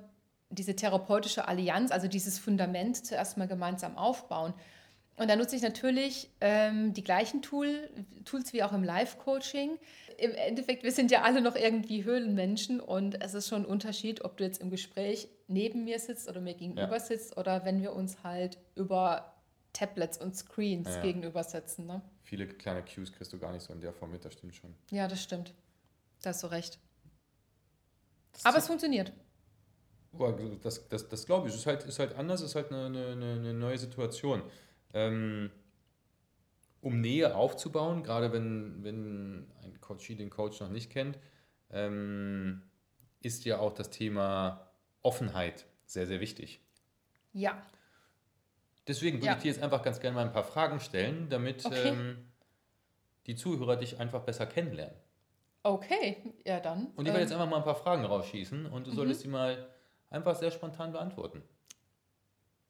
diese 0.49 0.75
therapeutische 0.75 1.47
Allianz, 1.47 1.91
also 1.91 2.07
dieses 2.07 2.39
Fundament 2.39 3.05
zuerst 3.05 3.37
mal 3.37 3.47
gemeinsam 3.47 3.97
aufbauen. 3.97 4.53
Und 5.17 5.29
da 5.29 5.35
nutze 5.35 5.55
ich 5.55 5.63
natürlich 5.63 6.29
ähm, 6.41 6.93
die 6.93 7.03
gleichen 7.03 7.41
Tool, 7.41 7.89
Tools 8.23 8.53
wie 8.53 8.61
auch 8.61 8.71
im 8.71 8.83
Live-Coaching. 8.83 9.79
Im 10.19 10.31
Endeffekt, 10.31 10.83
wir 10.83 10.91
sind 10.91 11.09
ja 11.09 11.23
alle 11.23 11.41
noch 11.41 11.55
irgendwie 11.55 12.03
Höhlenmenschen 12.03 12.79
und 12.79 13.21
es 13.21 13.33
ist 13.33 13.47
schon 13.47 13.63
ein 13.63 13.65
Unterschied, 13.65 14.23
ob 14.23 14.37
du 14.37 14.43
jetzt 14.43 14.61
im 14.61 14.69
Gespräch 14.69 15.27
neben 15.47 15.85
mir 15.85 15.99
sitzt 15.99 16.29
oder 16.29 16.39
mir 16.39 16.53
gegenüber 16.53 16.93
ja. 16.93 16.99
sitzt 16.99 17.35
oder 17.35 17.65
wenn 17.65 17.81
wir 17.81 17.93
uns 17.93 18.23
halt 18.23 18.59
über 18.75 19.33
Tablets 19.73 20.19
und 20.19 20.35
Screens 20.35 20.87
ja. 20.87 21.01
gegenüber 21.01 21.43
sitzen. 21.43 21.87
Ne? 21.87 22.01
Viele 22.23 22.47
kleine 22.47 22.83
Cues 22.83 23.11
kriegst 23.11 23.33
du 23.33 23.39
gar 23.39 23.51
nicht 23.51 23.63
so 23.63 23.73
in 23.73 23.81
der 23.81 23.93
Form 23.93 24.11
mit, 24.11 24.23
das 24.23 24.33
stimmt 24.33 24.55
schon. 24.55 24.75
Ja, 24.91 25.07
das 25.07 25.21
stimmt. 25.21 25.53
Da 26.21 26.29
hast 26.29 26.43
du 26.43 26.47
recht. 26.47 26.79
Das 28.33 28.45
Aber 28.45 28.57
es 28.57 28.67
funktioniert. 28.67 29.13
Das, 30.63 30.87
das, 30.87 31.07
das 31.07 31.25
glaube 31.25 31.47
ich. 31.47 31.53
Es 31.53 31.59
ist 31.59 31.65
halt, 31.67 31.83
ist 31.83 31.99
halt 31.99 32.15
anders, 32.15 32.41
ist 32.41 32.55
halt 32.55 32.71
eine, 32.71 32.85
eine, 32.85 33.33
eine 33.33 33.53
neue 33.53 33.77
Situation 33.77 34.41
ähm, 34.93 35.51
um 36.81 37.01
Nähe 37.01 37.35
aufzubauen, 37.35 38.03
gerade 38.03 38.31
wenn, 38.31 38.83
wenn 38.83 39.47
ein 39.63 39.79
Coach 39.81 40.07
den 40.07 40.29
Coach 40.29 40.59
noch 40.59 40.69
nicht 40.69 40.91
kennt, 40.91 41.17
ähm, 41.69 42.63
ist 43.21 43.45
ja 43.45 43.59
auch 43.59 43.73
das 43.73 43.89
Thema 43.89 44.71
Offenheit 45.01 45.65
sehr, 45.85 46.07
sehr 46.07 46.19
wichtig. 46.19 46.61
Ja. 47.33 47.61
Deswegen 48.87 49.17
würde 49.17 49.27
ja. 49.27 49.35
ich 49.35 49.43
dir 49.43 49.51
jetzt 49.51 49.61
einfach 49.61 49.83
ganz 49.83 49.99
gerne 49.99 50.15
mal 50.15 50.25
ein 50.25 50.31
paar 50.31 50.43
Fragen 50.43 50.79
stellen, 50.79 51.29
damit 51.29 51.65
okay. 51.65 51.89
ähm, 51.89 52.17
die 53.25 53.35
Zuhörer 53.35 53.75
dich 53.75 53.99
einfach 53.99 54.21
besser 54.21 54.45
kennenlernen. 54.45 54.95
Okay, 55.63 56.33
ja 56.45 56.61
dann. 56.61 56.87
Und 56.95 57.05
ich 57.05 57.11
werde 57.11 57.21
jetzt 57.21 57.31
ähm, 57.31 57.39
einfach 57.39 57.51
mal 57.51 57.57
ein 57.57 57.63
paar 57.63 57.75
Fragen 57.75 58.05
rausschießen 58.05 58.67
und 58.67 58.87
du 58.87 58.91
solltest 58.91 59.21
mhm. 59.21 59.23
die 59.23 59.29
mal 59.31 59.67
einfach 60.09 60.35
sehr 60.35 60.51
spontan 60.51 60.91
beantworten. 60.91 61.43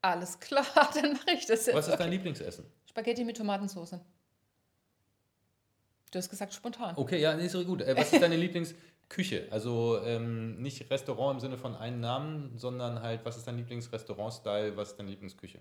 Alles 0.01 0.39
klar, 0.39 0.65
dann 0.94 1.13
mache 1.13 1.32
ich 1.32 1.46
das 1.46 1.65
jetzt. 1.65 1.75
Was 1.75 1.88
ist 1.88 1.94
okay. 1.94 2.03
dein 2.03 2.12
Lieblingsessen? 2.12 2.65
Spaghetti 2.86 3.24
mit 3.24 3.38
Tomatensauce. 3.38 4.00
Du 6.12 6.20
hast 6.20 6.29
gesagt 6.29 6.53
spontan. 6.53 6.96
Okay, 6.96 7.20
ja, 7.20 7.36
nee, 7.36 7.46
ist 7.46 7.51
so 7.51 7.63
gut. 7.65 7.82
Äh, 7.82 7.96
was 7.98 8.13
ist 8.13 8.22
deine 8.22 8.36
Lieblingsküche? 8.38 9.48
Also 9.51 10.01
ähm, 10.03 10.62
nicht 10.62 10.89
Restaurant 10.89 11.36
im 11.36 11.39
Sinne 11.41 11.58
von 11.58 11.75
einem 11.75 12.00
Namen, 12.00 12.58
sondern 12.58 13.01
halt, 13.01 13.25
was 13.25 13.38
ist 13.38 13.46
dein 13.46 13.58
Lieblingsrestaurant-Style, 13.58 14.77
was 14.77 14.91
ist 14.91 15.00
deine 15.00 15.10
Lieblingsküche? 15.10 15.60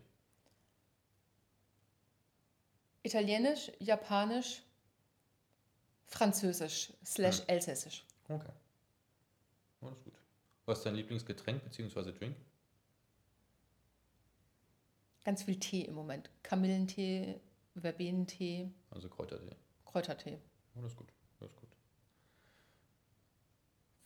Italienisch, 3.03 3.73
Japanisch, 3.79 4.63
Französisch 6.07 6.93
slash 7.05 7.43
Elsässisch. 7.47 8.05
Okay. 8.29 8.53
Alles 9.81 10.03
gut. 10.03 10.16
Was 10.67 10.79
ist 10.79 10.85
dein 10.85 10.97
Lieblingsgetränk 10.97 11.63
bzw. 11.65 12.13
Drink? 12.13 12.37
Ganz 15.25 15.43
viel 15.45 15.59
Tee 15.59 15.83
im 15.83 15.95
Moment. 15.95 16.31
Kamillentee, 16.43 17.41
Verbenentee, 17.75 18.71
Also 18.91 19.09
Kräutertee. 19.09 19.57
Kräutertee. 19.85 20.39
Alles 20.77 20.95
gut. 20.97 21.09
Alles 21.41 21.55
gut. 21.57 21.69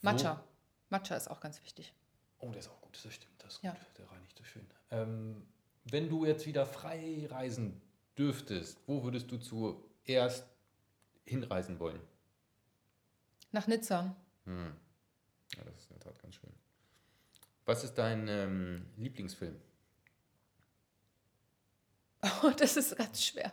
Matcha. 0.03 0.43
Matcha 0.89 1.17
ist 1.17 1.31
auch 1.31 1.41
ganz 1.41 1.63
wichtig. 1.63 1.93
Oh, 2.39 2.51
der 2.51 2.61
ist 2.61 2.69
auch 2.69 2.81
gut, 2.81 2.99
das 3.05 3.13
stimmt. 3.15 3.35
Das 3.43 3.55
ist 3.55 3.63
Ja. 3.63 3.73
gut. 3.73 3.81
Der 3.99 4.11
reinigt 4.11 4.37
so 4.39 4.45
schön. 4.45 4.67
Ähm, 4.91 5.47
wenn 5.85 6.09
du 6.09 6.25
jetzt 6.25 6.47
wieder 6.47 6.65
frei 6.67 7.27
reisen 7.31 7.81
dürftest, 8.17 8.79
wo 8.87 9.03
würdest 9.05 9.31
du 9.31 9.37
zuerst 9.39 10.47
hinreisen 11.27 11.79
wollen? 11.79 12.01
Nach 13.53 13.67
Nizza. 13.67 14.17
Hm. 14.45 14.75
Ja, 15.61 15.67
das 15.71 15.83
ist 15.83 15.91
in 15.91 15.99
der 15.99 16.01
Tat 16.01 16.23
ganz 16.23 16.35
schön. 16.37 16.53
Was 17.67 17.85
ist 17.85 17.95
dein 17.95 18.27
ähm, 18.29 18.87
Lieblingsfilm? 18.97 19.61
Oh, 22.43 22.51
das 22.51 22.77
ist 22.77 22.97
ganz 22.97 23.25
schwer. 23.25 23.51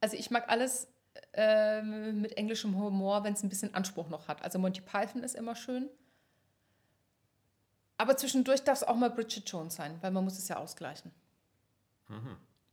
Also 0.00 0.16
ich 0.16 0.30
mag 0.30 0.48
alles 0.48 0.88
ähm, 1.32 2.20
mit 2.22 2.36
englischem 2.36 2.76
Humor, 2.76 3.22
wenn 3.22 3.34
es 3.34 3.42
ein 3.42 3.48
bisschen 3.48 3.72
Anspruch 3.74 4.08
noch 4.08 4.26
hat. 4.26 4.42
Also 4.42 4.58
Monty 4.58 4.80
Python 4.80 5.22
ist 5.22 5.36
immer 5.36 5.54
schön. 5.54 5.88
Aber 7.96 8.16
zwischendurch 8.16 8.62
darf 8.62 8.78
es 8.78 8.84
auch 8.84 8.96
mal 8.96 9.10
Bridget 9.10 9.48
Jones 9.48 9.76
sein, 9.76 9.96
weil 10.02 10.10
man 10.10 10.24
muss 10.24 10.38
es 10.38 10.48
ja 10.48 10.56
ausgleichen. 10.56 11.12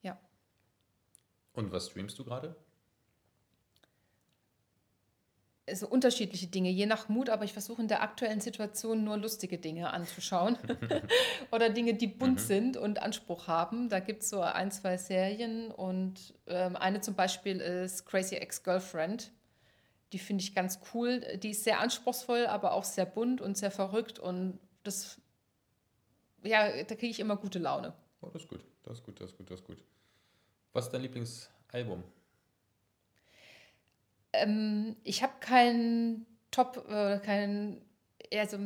Ja. 0.01 0.19
Und 1.53 1.71
was 1.71 1.89
streamst 1.89 2.17
du 2.17 2.23
gerade? 2.23 2.55
Also 5.67 5.87
unterschiedliche 5.87 6.45
Dinge, 6.45 6.69
je 6.69 6.85
nach 6.85 7.09
Mut, 7.09 7.29
aber 7.29 7.43
ich 7.43 7.53
versuche 7.53 7.81
in 7.81 7.87
der 7.87 8.03
aktuellen 8.03 8.39
Situation 8.39 9.03
nur 9.03 9.17
lustige 9.17 9.57
Dinge 9.57 9.91
anzuschauen. 9.91 10.57
Oder 11.51 11.71
Dinge, 11.71 11.95
die 11.95 12.05
bunt 12.05 12.39
sind 12.39 12.77
und 12.77 13.01
Anspruch 13.01 13.47
haben. 13.47 13.89
Da 13.89 13.99
gibt 13.99 14.21
es 14.21 14.29
so 14.29 14.41
ein, 14.41 14.69
zwei 14.69 14.97
Serien 14.97 15.71
und 15.71 16.35
ähm, 16.45 16.75
eine 16.75 17.01
zum 17.01 17.15
Beispiel 17.15 17.59
ist 17.61 18.05
Crazy 18.05 18.35
Ex-Girlfriend. 18.35 19.31
Die 20.13 20.19
finde 20.19 20.43
ich 20.43 20.53
ganz 20.53 20.79
cool. 20.93 21.21
Die 21.41 21.49
ist 21.49 21.63
sehr 21.63 21.79
anspruchsvoll, 21.79 22.45
aber 22.45 22.73
auch 22.73 22.83
sehr 22.83 23.07
bunt 23.07 23.41
und 23.41 23.57
sehr 23.57 23.71
verrückt 23.71 24.19
und 24.19 24.59
das, 24.83 25.19
ja, 26.43 26.83
da 26.83 26.95
kriege 26.95 27.07
ich 27.09 27.19
immer 27.19 27.37
gute 27.37 27.57
Laune. 27.57 27.93
Oh, 28.21 28.29
das 28.31 28.43
ist 28.43 28.47
gut. 28.47 28.63
Das 28.83 28.99
ist 28.99 29.03
gut, 29.03 29.19
das 29.19 29.31
ist 29.31 29.37
gut, 29.37 29.49
das 29.49 29.59
ist 29.59 29.65
gut. 29.65 29.83
Was 30.73 30.85
ist 30.85 30.91
dein 30.91 31.01
Lieblingsalbum? 31.01 32.03
Ähm, 34.41 34.95
ich 35.03 35.23
habe 35.23 35.33
kein 35.39 36.25
Top, 36.51 36.85
äh, 36.89 37.19
kein, 37.19 37.81
also 38.33 38.57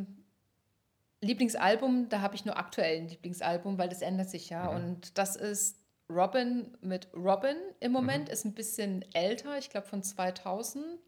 Lieblingsalbum, 1.22 2.10
da 2.10 2.22
habe 2.22 2.36
ich 2.36 2.46
nur 2.46 2.58
aktuell 2.58 2.98
ein 2.98 3.10
Lieblingsalbum, 3.10 3.78
weil 3.78 3.90
das 3.90 4.02
ändert 4.02 4.30
sich 4.30 4.50
ja. 4.50 4.68
Und 4.70 5.18
das 5.18 5.36
ist 5.36 5.78
Robin 6.10 6.78
mit 6.82 7.08
Robin 7.14 7.58
im 7.80 7.92
Moment, 7.92 8.30
ist 8.30 8.46
ein 8.46 8.54
bisschen 8.54 9.04
älter, 9.14 9.58
ich 9.58 9.70
glaube 9.70 9.88
von 9.88 10.02
2005. 10.02 11.00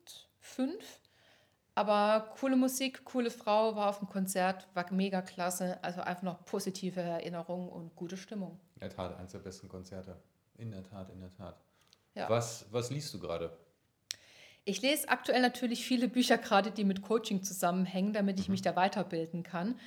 Aber 1.73 2.33
coole 2.39 2.57
Musik, 2.57 3.05
coole 3.05 3.31
Frau, 3.31 3.75
war 3.75 3.89
auf 3.89 3.99
dem 3.99 4.09
Konzert, 4.09 4.67
war 4.73 4.91
mega 4.91 5.21
klasse. 5.21 5.81
Also 5.81 6.01
einfach 6.01 6.23
noch 6.23 6.43
positive 6.45 6.99
Erinnerungen 6.99 7.69
und 7.69 7.95
gute 7.95 8.17
Stimmung. 8.17 8.59
In 8.75 8.81
der 8.81 8.89
Tat, 8.89 9.17
eines 9.17 9.31
der 9.31 9.39
besten 9.39 9.69
Konzerte. 9.69 10.17
In 10.57 10.71
der 10.71 10.83
Tat, 10.83 11.09
in 11.09 11.21
der 11.21 11.31
Tat. 11.31 11.61
Ja. 12.13 12.29
Was, 12.29 12.65
was 12.71 12.89
liest 12.89 13.13
du 13.13 13.19
gerade? 13.19 13.57
Ich 14.63 14.81
lese 14.81 15.09
aktuell 15.09 15.41
natürlich 15.41 15.85
viele 15.85 16.07
Bücher 16.07 16.37
gerade, 16.37 16.71
die 16.71 16.83
mit 16.83 17.01
Coaching 17.01 17.43
zusammenhängen, 17.43 18.13
damit 18.13 18.39
ich 18.39 18.47
mich 18.47 18.61
da 18.61 18.75
weiterbilden 18.75 19.43
kann. 19.43 19.79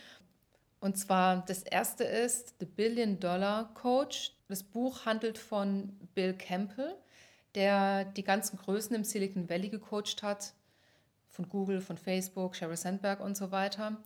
Und 0.80 0.98
zwar 0.98 1.44
das 1.46 1.62
erste 1.62 2.04
ist 2.04 2.56
The 2.58 2.66
Billion 2.66 3.20
Dollar 3.20 3.72
Coach. 3.74 4.32
Das 4.48 4.62
Buch 4.62 5.06
handelt 5.06 5.38
von 5.38 5.96
Bill 6.14 6.34
Campbell, 6.34 6.94
der 7.54 8.04
die 8.04 8.24
ganzen 8.24 8.58
Größen 8.58 8.94
im 8.94 9.04
Silicon 9.04 9.48
Valley 9.48 9.68
gecoacht 9.68 10.22
hat, 10.22 10.52
von 11.30 11.48
Google, 11.48 11.80
von 11.80 11.96
Facebook, 11.96 12.54
Sheryl 12.54 12.76
Sandberg 12.76 13.20
und 13.20 13.36
so 13.36 13.50
weiter. 13.50 13.96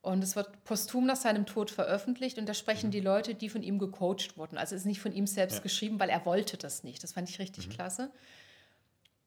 Und 0.00 0.22
es 0.22 0.36
wird 0.36 0.64
posthum 0.64 1.06
nach 1.06 1.16
seinem 1.16 1.46
Tod 1.46 1.70
veröffentlicht 1.70 2.38
und 2.38 2.46
da 2.48 2.54
sprechen 2.54 2.90
die 2.90 3.00
Leute, 3.00 3.34
die 3.34 3.48
von 3.48 3.62
ihm 3.62 3.78
gecoacht 3.78 4.36
wurden. 4.36 4.58
Also 4.58 4.74
es 4.74 4.82
ist 4.82 4.86
nicht 4.86 5.00
von 5.00 5.12
ihm 5.12 5.26
selbst 5.26 5.56
Ja. 5.56 5.62
geschrieben, 5.62 5.98
weil 5.98 6.10
er 6.10 6.24
wollte 6.24 6.56
das 6.56 6.84
nicht. 6.84 7.02
Das 7.02 7.12
fand 7.12 7.28
ich 7.28 7.38
richtig 7.38 7.70
klasse. 7.70 8.10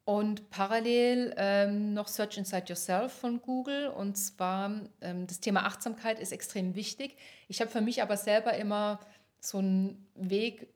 Und 0.08 0.50
parallel 0.52 1.34
ähm, 1.36 1.94
noch 1.94 2.08
Search 2.08 2.38
Inside 2.38 2.64
Yourself 2.70 3.12
von 3.12 3.42
Google. 3.42 3.88
Und 3.90 4.16
zwar 4.18 4.72
ähm, 5.02 5.28
das 5.28 5.42
Thema 5.42 5.66
Achtsamkeit 5.66 6.18
ist 6.22 6.32
extrem 6.32 6.76
wichtig. 6.76 7.18
Ich 7.50 7.60
habe 7.60 7.70
für 7.70 7.82
mich 7.82 8.02
aber 8.02 8.16
selber 8.16 8.54
immer 8.54 9.02
so 9.42 9.58
einen 9.58 10.08
Weg 10.16 10.70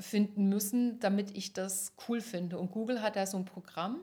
finden 0.00 0.48
müssen, 0.48 0.98
damit 1.00 1.36
ich 1.36 1.52
das 1.52 1.92
cool 2.08 2.22
finde. 2.22 2.56
Und 2.58 2.70
Google 2.72 3.02
hat 3.02 3.14
da 3.16 3.26
so 3.26 3.36
ein 3.36 3.44
Programm. 3.44 4.00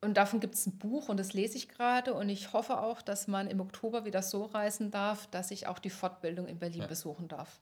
Und 0.00 0.16
davon 0.16 0.40
gibt 0.40 0.54
es 0.54 0.66
ein 0.66 0.78
Buch 0.78 1.10
und 1.10 1.18
das 1.20 1.34
lese 1.34 1.58
ich 1.58 1.68
gerade. 1.68 2.14
Und 2.14 2.30
ich 2.30 2.54
hoffe 2.54 2.80
auch, 2.80 3.02
dass 3.02 3.28
man 3.28 3.48
im 3.48 3.60
Oktober 3.60 4.06
wieder 4.06 4.22
so 4.22 4.44
reisen 4.46 4.90
darf, 4.90 5.26
dass 5.26 5.50
ich 5.50 5.66
auch 5.66 5.78
die 5.78 5.90
Fortbildung 5.90 6.46
in 6.46 6.58
Berlin 6.58 6.80
Ja. 6.80 6.86
besuchen 6.86 7.28
darf. 7.28 7.60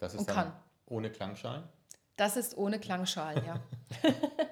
Das 0.00 0.12
ist 0.12 0.20
Und 0.20 0.28
kann. 0.28 0.52
ohne 0.84 1.10
Klangschalen. 1.10 1.62
Das 2.16 2.36
ist 2.36 2.58
ohne 2.58 2.78
Klangschalen, 2.78 3.42
ja. 3.46 3.58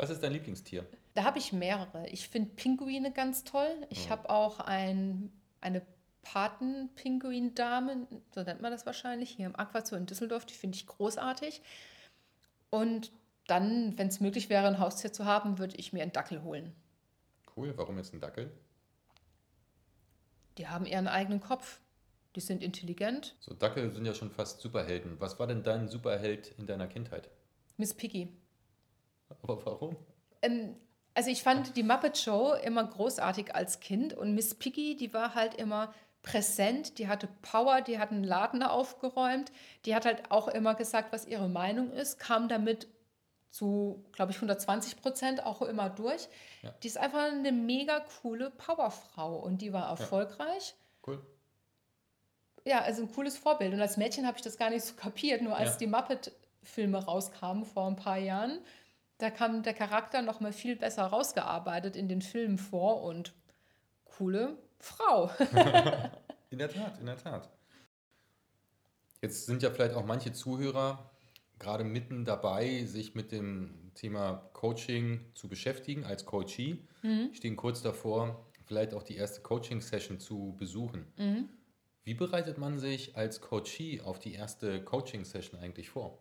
Was 0.00 0.08
ist 0.08 0.22
dein 0.22 0.32
Lieblingstier? 0.32 0.86
Da 1.12 1.24
habe 1.24 1.38
ich 1.38 1.52
mehrere. 1.52 2.08
Ich 2.08 2.26
finde 2.26 2.54
Pinguine 2.56 3.12
ganz 3.12 3.44
toll. 3.44 3.86
Ich 3.90 4.08
habe 4.08 4.30
auch 4.30 4.58
ein, 4.58 5.30
eine 5.60 5.82
Paten-Pinguin-Dame, 6.22 8.06
so 8.34 8.42
nennt 8.42 8.62
man 8.62 8.72
das 8.72 8.86
wahrscheinlich, 8.86 9.28
hier 9.28 9.44
im 9.44 9.56
Aquazoo 9.56 9.96
in 9.96 10.06
Düsseldorf. 10.06 10.46
Die 10.46 10.54
finde 10.54 10.76
ich 10.76 10.86
großartig. 10.86 11.60
Und 12.70 13.12
dann, 13.46 13.98
wenn 13.98 14.08
es 14.08 14.20
möglich 14.20 14.48
wäre, 14.48 14.68
ein 14.68 14.78
Haustier 14.78 15.12
zu 15.12 15.26
haben, 15.26 15.58
würde 15.58 15.76
ich 15.76 15.92
mir 15.92 16.02
einen 16.02 16.12
Dackel 16.12 16.42
holen. 16.44 16.72
Cool, 17.54 17.76
warum 17.76 17.98
jetzt 17.98 18.14
ein 18.14 18.20
Dackel? 18.20 18.50
Die 20.56 20.66
haben 20.66 20.86
ihren 20.86 21.08
eigenen 21.08 21.40
Kopf. 21.40 21.78
Die 22.36 22.40
sind 22.40 22.62
intelligent. 22.62 23.36
So 23.40 23.52
Dackel 23.52 23.92
sind 23.92 24.06
ja 24.06 24.14
schon 24.14 24.30
fast 24.30 24.62
Superhelden. 24.62 25.20
Was 25.20 25.38
war 25.38 25.46
denn 25.46 25.62
dein 25.62 25.88
Superheld 25.88 26.54
in 26.56 26.66
deiner 26.66 26.86
Kindheit? 26.86 27.28
Miss 27.76 27.92
Piggy. 27.92 28.32
Aber 29.42 29.64
warum? 29.64 29.96
Ähm, 30.42 30.76
also 31.14 31.30
ich 31.30 31.42
fand 31.42 31.76
die 31.76 31.82
Muppet 31.82 32.18
Show 32.18 32.52
immer 32.54 32.84
großartig 32.84 33.54
als 33.54 33.80
Kind 33.80 34.12
und 34.14 34.34
Miss 34.34 34.54
Piggy, 34.54 34.96
die 34.96 35.12
war 35.12 35.34
halt 35.34 35.54
immer 35.54 35.92
präsent, 36.22 36.98
die 36.98 37.08
hatte 37.08 37.28
Power, 37.42 37.80
die 37.80 37.98
hat 37.98 38.10
einen 38.10 38.24
Laden 38.24 38.62
aufgeräumt, 38.62 39.50
die 39.84 39.94
hat 39.94 40.04
halt 40.04 40.30
auch 40.30 40.48
immer 40.48 40.74
gesagt, 40.74 41.12
was 41.12 41.26
ihre 41.26 41.48
Meinung 41.48 41.90
ist, 41.92 42.18
kam 42.18 42.48
damit 42.48 42.86
zu, 43.50 44.04
glaube 44.12 44.30
ich, 44.30 44.36
120 44.36 45.00
Prozent 45.00 45.44
auch 45.44 45.62
immer 45.62 45.90
durch. 45.90 46.28
Ja. 46.62 46.70
Die 46.82 46.86
ist 46.86 46.98
einfach 46.98 47.24
eine 47.32 47.50
mega 47.52 48.00
coole 48.22 48.50
Powerfrau 48.50 49.36
und 49.36 49.60
die 49.62 49.72
war 49.72 49.88
erfolgreich. 49.88 50.74
Cool. 51.06 51.20
Ja, 52.64 52.82
also 52.82 53.02
ein 53.02 53.12
cooles 53.12 53.36
Vorbild. 53.38 53.72
Und 53.72 53.80
als 53.80 53.96
Mädchen 53.96 54.26
habe 54.26 54.36
ich 54.36 54.42
das 54.44 54.56
gar 54.56 54.70
nicht 54.70 54.84
so 54.84 54.94
kapiert, 54.96 55.42
nur 55.42 55.56
als 55.56 55.70
Ja. 55.72 55.76
die 55.78 55.86
Muppet-Filme 55.88 57.04
rauskamen 57.04 57.64
vor 57.64 57.86
ein 57.86 57.96
paar 57.96 58.18
Jahren, 58.18 58.60
da 59.20 59.30
kam 59.30 59.62
der 59.62 59.74
Charakter 59.74 60.22
noch 60.22 60.40
mal 60.40 60.52
viel 60.52 60.76
besser 60.76 61.04
rausgearbeitet 61.04 61.96
in 61.96 62.08
den 62.08 62.22
Filmen 62.22 62.58
vor 62.58 63.02
und 63.02 63.34
coole 64.04 64.58
Frau. 64.78 65.30
In 66.50 66.58
der 66.58 66.68
Tat, 66.68 66.98
in 66.98 67.06
der 67.06 67.16
Tat. 67.16 67.48
Jetzt 69.22 69.46
sind 69.46 69.62
ja 69.62 69.70
vielleicht 69.70 69.94
auch 69.94 70.04
manche 70.04 70.32
Zuhörer 70.32 71.08
gerade 71.60 71.84
mitten 71.84 72.24
dabei, 72.24 72.84
sich 72.86 73.14
mit 73.14 73.30
dem 73.30 73.92
Thema 73.94 74.50
Coaching 74.52 75.26
zu 75.34 75.46
beschäftigen 75.46 76.04
als 76.04 76.24
Coachee. 76.26 76.78
Stehen 77.32 77.54
kurz 77.54 77.82
davor, 77.82 78.44
vielleicht 78.64 78.94
auch 78.94 79.04
die 79.04 79.14
erste 79.14 79.42
Coaching-Session 79.42 80.18
zu 80.18 80.56
besuchen. 80.58 81.06
Wie 82.02 82.14
bereitet 82.14 82.58
man 82.58 82.80
sich 82.80 83.16
als 83.16 83.40
Coachee 83.40 84.00
auf 84.00 84.18
die 84.18 84.32
erste 84.32 84.82
Coaching-Session 84.82 85.60
eigentlich 85.60 85.90
vor? 85.90 86.18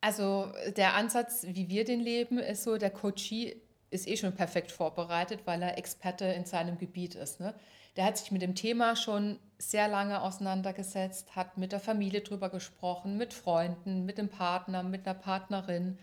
Also 0.00 0.52
der 0.76 0.94
Ansatz, 0.94 1.44
wie 1.46 1.68
wir 1.68 1.84
den 1.84 2.00
leben, 2.00 2.38
ist 2.38 2.64
so, 2.64 2.78
der 2.78 2.90
Coachee 2.90 3.60
ist 3.90 4.08
eh 4.08 4.16
schon 4.16 4.34
perfekt 4.34 4.72
vorbereitet, 4.72 5.40
weil 5.44 5.62
er 5.62 5.76
Experte 5.76 6.24
in 6.24 6.44
seinem 6.44 6.78
Gebiet 6.78 7.14
ist. 7.14 7.40
Ne? 7.40 7.54
Der 7.96 8.04
hat 8.04 8.16
sich 8.16 8.30
mit 8.30 8.40
dem 8.40 8.54
Thema 8.54 8.96
schon 8.96 9.38
sehr 9.58 9.88
lange 9.88 10.22
auseinandergesetzt, 10.22 11.34
hat 11.36 11.58
mit 11.58 11.72
der 11.72 11.80
Familie 11.80 12.20
drüber 12.20 12.48
gesprochen, 12.48 13.18
mit 13.18 13.34
Freunden, 13.34 14.06
mit 14.06 14.16
dem 14.16 14.28
Partner, 14.28 14.82
mit 14.82 15.06
einer 15.06 15.18
Partnerin 15.18 15.98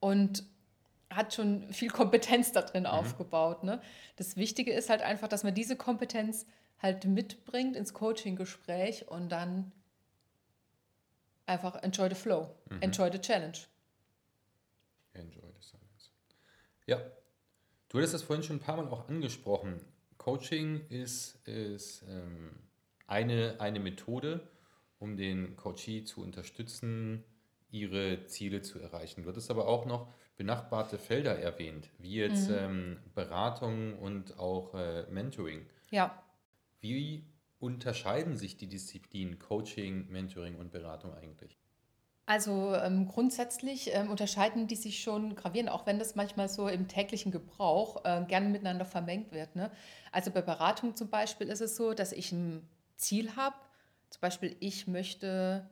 und 0.00 0.44
hat 1.10 1.32
schon 1.32 1.72
viel 1.72 1.90
Kompetenz 1.90 2.52
da 2.52 2.62
drin 2.62 2.84
mhm. 2.84 2.90
aufgebaut. 2.90 3.64
Ne? 3.64 3.80
Das 4.16 4.36
Wichtige 4.36 4.72
ist 4.72 4.90
halt 4.90 5.02
einfach, 5.02 5.28
dass 5.28 5.44
man 5.44 5.54
diese 5.54 5.76
Kompetenz 5.76 6.46
halt 6.80 7.04
mitbringt 7.04 7.76
ins 7.76 7.94
Coaching-Gespräch 7.94 9.08
und 9.08 9.30
dann 9.30 9.70
einfach 11.46 11.82
enjoy 11.82 12.08
the 12.08 12.14
flow, 12.14 12.54
mhm. 12.70 12.82
enjoy 12.82 13.10
the 13.10 13.18
challenge. 13.18 13.66
Enjoy 15.14 15.42
the 15.42 15.66
silence. 15.66 16.10
Ja, 16.86 16.98
du 17.88 17.98
hattest 17.98 18.14
das 18.14 18.22
vorhin 18.22 18.42
schon 18.42 18.56
ein 18.56 18.60
paar 18.60 18.76
Mal 18.76 18.88
auch 18.88 19.08
angesprochen. 19.08 19.80
Coaching 20.18 20.86
ist, 20.88 21.46
ist 21.46 22.04
ähm, 22.08 22.50
eine, 23.06 23.56
eine 23.58 23.80
Methode, 23.80 24.48
um 24.98 25.16
den 25.16 25.56
Coachee 25.56 26.04
zu 26.04 26.22
unterstützen, 26.22 27.24
ihre 27.70 28.26
Ziele 28.26 28.62
zu 28.62 28.78
erreichen. 28.78 29.22
Du 29.22 29.28
hattest 29.28 29.50
aber 29.50 29.66
auch 29.66 29.84
noch 29.84 30.12
benachbarte 30.36 30.98
Felder 30.98 31.38
erwähnt, 31.38 31.90
wie 31.98 32.14
jetzt 32.14 32.48
mhm. 32.48 32.56
ähm, 32.56 32.98
Beratung 33.14 33.98
und 33.98 34.38
auch 34.38 34.74
äh, 34.74 35.04
Mentoring. 35.10 35.66
Ja. 35.90 36.22
Wie 36.80 37.26
unterscheiden 37.62 38.36
sich 38.36 38.56
die 38.56 38.66
Disziplinen 38.66 39.38
Coaching, 39.38 40.10
Mentoring 40.10 40.56
und 40.56 40.72
Beratung 40.72 41.14
eigentlich? 41.14 41.56
Also 42.26 42.74
ähm, 42.74 43.06
grundsätzlich 43.06 43.94
ähm, 43.94 44.10
unterscheiden 44.10 44.66
die 44.66 44.76
sich 44.76 45.00
schon 45.00 45.34
gravierend, 45.34 45.70
auch 45.70 45.86
wenn 45.86 45.98
das 45.98 46.14
manchmal 46.14 46.48
so 46.48 46.68
im 46.68 46.88
täglichen 46.88 47.30
Gebrauch 47.30 48.04
äh, 48.04 48.24
gerne 48.26 48.48
miteinander 48.48 48.84
vermengt 48.84 49.32
wird. 49.32 49.54
Ne? 49.54 49.70
Also 50.10 50.30
bei 50.30 50.42
Beratung 50.42 50.96
zum 50.96 51.08
Beispiel 51.08 51.48
ist 51.48 51.60
es 51.60 51.76
so, 51.76 51.94
dass 51.94 52.12
ich 52.12 52.32
ein 52.32 52.68
Ziel 52.96 53.36
habe. 53.36 53.56
Zum 54.10 54.20
Beispiel, 54.20 54.56
ich 54.60 54.86
möchte 54.86 55.68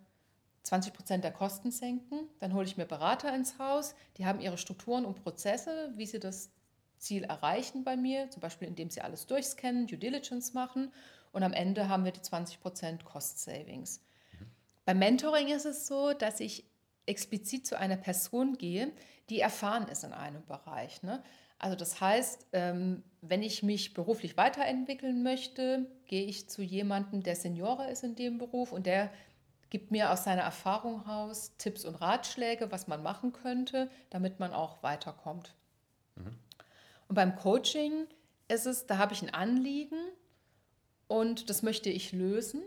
20 0.63 0.93
Prozent 0.93 1.25
der 1.25 1.33
Kosten 1.33 1.71
senken. 1.71 2.29
Dann 2.39 2.55
hole 2.55 2.67
ich 2.67 2.77
mir 2.77 2.87
Berater 2.87 3.35
ins 3.35 3.59
Haus. 3.59 3.95
Die 4.17 4.27
haben 4.27 4.41
ihre 4.41 4.59
Strukturen 4.59 5.05
und 5.05 5.23
Prozesse, 5.23 5.93
wie 5.97 6.07
sie 6.07 6.21
das 6.21 6.51
Ziel 6.99 7.25
erreichen 7.25 7.83
bei 7.83 7.97
mir. 7.97 8.29
Zum 8.31 8.41
Beispiel, 8.41 8.69
indem 8.69 8.91
sie 8.91 9.01
alles 9.01 9.27
durchscannen, 9.27 9.87
Due 9.87 9.99
Diligence 9.99 10.53
machen. 10.53 10.93
Und 11.33 11.43
am 11.43 11.53
Ende 11.53 11.89
haben 11.89 12.05
wir 12.05 12.13
die 12.13 12.23
20 12.23 12.61
Prozent 12.61 13.05
Cost 13.05 13.41
Savings. 13.41 14.01
Beim 14.85 14.99
Mentoring 14.99 15.49
ist 15.49 15.67
es 15.67 15.87
so, 15.87 16.13
dass 16.13 16.41
ich 16.41 16.65
explizit 17.07 17.67
zu 17.67 17.79
einer 17.79 17.97
Person 17.97 18.59
gehe, 18.59 18.93
die 19.29 19.41
erfahren 19.41 19.89
ist 19.89 20.05
in 20.05 20.13
einem 20.13 20.45
Bereich. 20.47 21.03
Ne? 21.03 21.23
Also 21.59 21.77
das 21.77 22.01
heißt, 22.01 22.47
ähm, 22.53 23.03
wenn 23.21 23.43
ich 23.43 23.63
mich 23.63 23.95
beruflich 23.95 24.37
weiterentwickeln 24.37 25.23
möchte, 25.23 25.87
gehe 26.07 26.25
ich 26.25 26.49
zu 26.49 26.63
jemandem, 26.63 27.23
der 27.23 27.37
Seniorer 27.37 27.89
ist 27.89 28.03
in 28.03 28.17
dem 28.17 28.39
Beruf 28.39 28.73
und 28.73 28.87
der 28.87 29.11
gibt 29.69 29.91
mir 29.93 30.11
aus 30.11 30.25
seiner 30.25 30.43
Erfahrung 30.43 31.05
heraus 31.05 31.53
Tipps 31.59 31.85
und 31.85 31.97
Ratschläge, 31.97 32.73
was 32.73 32.89
man 32.89 33.03
machen 33.03 33.33
könnte, 33.33 33.89
damit 34.11 34.41
man 34.41 34.53
auch 34.53 34.83
weiterkommt. 34.83 35.55
Mhm. 36.17 36.39
Und 37.09 37.15
beim 37.15 37.37
Coaching 37.37 38.07
ist 38.49 38.67
es, 38.67 38.87
da 38.87 38.99
habe 38.99 39.13
ich 39.15 39.23
ein 39.23 39.33
Anliegen 39.33 40.01
und 41.11 41.51
das 41.51 41.63
möchte 41.63 41.91
ich 41.91 42.13
lösen. 42.13 42.63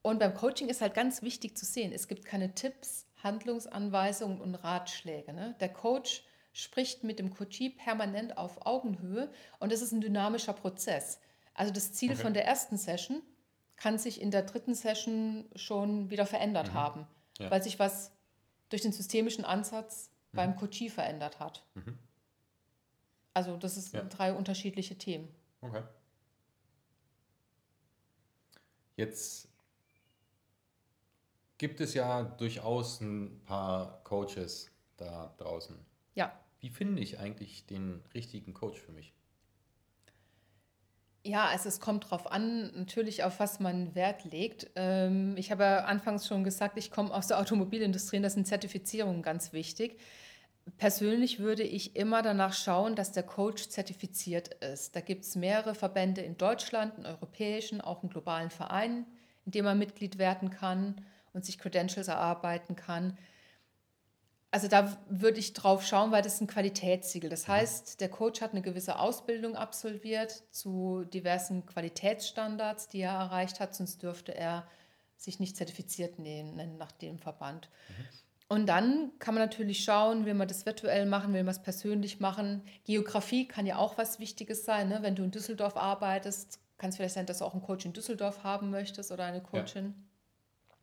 Und 0.00 0.20
beim 0.20 0.34
Coaching 0.34 0.68
ist 0.68 0.80
halt 0.80 0.94
ganz 0.94 1.22
wichtig 1.22 1.58
zu 1.58 1.64
sehen, 1.66 1.90
es 1.92 2.06
gibt 2.06 2.24
keine 2.24 2.54
Tipps, 2.54 3.08
Handlungsanweisungen 3.24 4.40
und 4.40 4.54
Ratschläge. 4.54 5.32
Ne? 5.32 5.56
Der 5.58 5.72
Coach 5.72 6.24
spricht 6.52 7.02
mit 7.02 7.18
dem 7.18 7.34
Coachee 7.34 7.70
permanent 7.70 8.38
auf 8.38 8.64
Augenhöhe 8.64 9.32
und 9.58 9.72
es 9.72 9.82
ist 9.82 9.90
ein 9.90 10.00
dynamischer 10.00 10.52
Prozess. 10.52 11.18
Also 11.54 11.72
das 11.72 11.92
Ziel 11.92 12.12
okay. 12.12 12.22
von 12.22 12.34
der 12.34 12.46
ersten 12.46 12.76
Session 12.76 13.20
kann 13.74 13.98
sich 13.98 14.20
in 14.20 14.30
der 14.30 14.42
dritten 14.42 14.76
Session 14.76 15.50
schon 15.56 16.08
wieder 16.08 16.24
verändert 16.24 16.68
mhm. 16.68 16.74
haben, 16.74 17.06
ja. 17.38 17.50
weil 17.50 17.64
sich 17.64 17.80
was 17.80 18.12
durch 18.68 18.82
den 18.82 18.92
systemischen 18.92 19.44
Ansatz 19.44 20.12
mhm. 20.30 20.36
beim 20.36 20.56
Coachee 20.56 20.88
verändert 20.88 21.40
hat. 21.40 21.66
Mhm. 21.74 21.98
Also 23.34 23.56
das 23.56 23.74
sind 23.74 23.92
ja. 23.92 24.04
drei 24.04 24.32
unterschiedliche 24.32 24.96
Themen. 24.96 25.34
Okay. 25.62 25.82
Jetzt 28.96 29.48
gibt 31.58 31.80
es 31.80 31.94
ja 31.94 32.22
durchaus 32.22 33.00
ein 33.00 33.42
paar 33.44 34.02
Coaches 34.04 34.70
da 34.96 35.34
draußen. 35.38 35.76
Ja. 36.14 36.32
Wie 36.60 36.70
finde 36.70 37.02
ich 37.02 37.18
eigentlich 37.18 37.66
den 37.66 38.02
richtigen 38.14 38.54
Coach 38.54 38.80
für 38.80 38.92
mich? 38.92 39.12
Ja, 41.24 41.46
also 41.46 41.68
es 41.68 41.80
kommt 41.80 42.04
darauf 42.04 42.30
an, 42.30 42.72
natürlich 42.76 43.24
auf 43.24 43.40
was 43.40 43.58
man 43.58 43.94
Wert 43.96 44.24
legt. 44.24 44.70
Ähm, 44.76 45.36
ich 45.36 45.50
habe 45.50 45.64
ja 45.64 45.84
anfangs 45.84 46.26
schon 46.26 46.44
gesagt, 46.44 46.78
ich 46.78 46.90
komme 46.92 47.12
aus 47.12 47.26
der 47.26 47.40
Automobilindustrie 47.40 48.18
und 48.18 48.22
da 48.22 48.30
sind 48.30 48.46
Zertifizierungen 48.46 49.22
ganz 49.22 49.52
wichtig. 49.52 49.98
Persönlich 50.78 51.38
würde 51.38 51.62
ich 51.62 51.96
immer 51.96 52.22
danach 52.22 52.52
schauen, 52.52 52.96
dass 52.96 53.12
der 53.12 53.22
Coach 53.22 53.68
zertifiziert 53.68 54.48
ist. 54.62 54.96
Da 54.96 55.00
gibt 55.00 55.24
es 55.24 55.36
mehrere 55.36 55.74
Verbände 55.74 56.20
in 56.22 56.36
Deutschland, 56.36 56.96
einen 56.96 57.06
europäischen, 57.06 57.80
auch 57.80 58.02
einen 58.02 58.10
globalen 58.10 58.50
Verein, 58.50 59.06
in 59.44 59.52
dem 59.52 59.64
man 59.64 59.78
Mitglied 59.78 60.18
werden 60.18 60.50
kann 60.50 61.04
und 61.32 61.44
sich 61.44 61.58
Credentials 61.58 62.08
erarbeiten 62.08 62.74
kann. 62.74 63.16
Also 64.50 64.68
da 64.68 64.96
würde 65.08 65.38
ich 65.38 65.52
drauf 65.52 65.84
schauen, 65.84 66.12
weil 66.12 66.22
das 66.22 66.34
ist 66.34 66.40
ein 66.40 66.46
Qualitätssiegel. 66.46 67.30
Das 67.30 67.46
mhm. 67.46 67.52
heißt, 67.52 68.00
der 68.00 68.08
Coach 68.08 68.40
hat 68.40 68.52
eine 68.52 68.62
gewisse 68.62 68.98
Ausbildung 68.98 69.54
absolviert 69.54 70.44
zu 70.50 71.04
diversen 71.04 71.64
Qualitätsstandards, 71.66 72.88
die 72.88 73.00
er 73.00 73.12
erreicht 73.12 73.60
hat, 73.60 73.74
sonst 73.74 74.02
dürfte 74.02 74.34
er 74.34 74.66
sich 75.16 75.40
nicht 75.40 75.56
zertifiziert 75.56 76.18
nennen 76.18 76.76
nach 76.76 76.92
dem 76.92 77.18
Verband. 77.18 77.70
Mhm. 77.88 78.08
Und 78.48 78.66
dann 78.66 79.10
kann 79.18 79.34
man 79.34 79.42
natürlich 79.42 79.82
schauen, 79.82 80.24
will 80.24 80.34
man 80.34 80.46
das 80.46 80.66
virtuell 80.66 81.06
machen, 81.06 81.34
will 81.34 81.42
man 81.42 81.50
es 81.50 81.62
persönlich 81.62 82.20
machen. 82.20 82.62
Geografie 82.84 83.48
kann 83.48 83.66
ja 83.66 83.76
auch 83.76 83.98
was 83.98 84.20
Wichtiges 84.20 84.64
sein. 84.64 84.88
Ne? 84.88 84.98
Wenn 85.02 85.16
du 85.16 85.24
in 85.24 85.32
Düsseldorf 85.32 85.76
arbeitest, 85.76 86.60
kann 86.78 86.90
es 86.90 86.96
vielleicht 86.96 87.14
sein, 87.14 87.26
dass 87.26 87.38
du 87.38 87.44
auch 87.44 87.54
einen 87.54 87.62
Coach 87.62 87.86
in 87.86 87.92
Düsseldorf 87.92 88.44
haben 88.44 88.70
möchtest 88.70 89.10
oder 89.10 89.24
eine 89.24 89.42
Coachin. 89.42 89.86
Ja. 89.86 90.74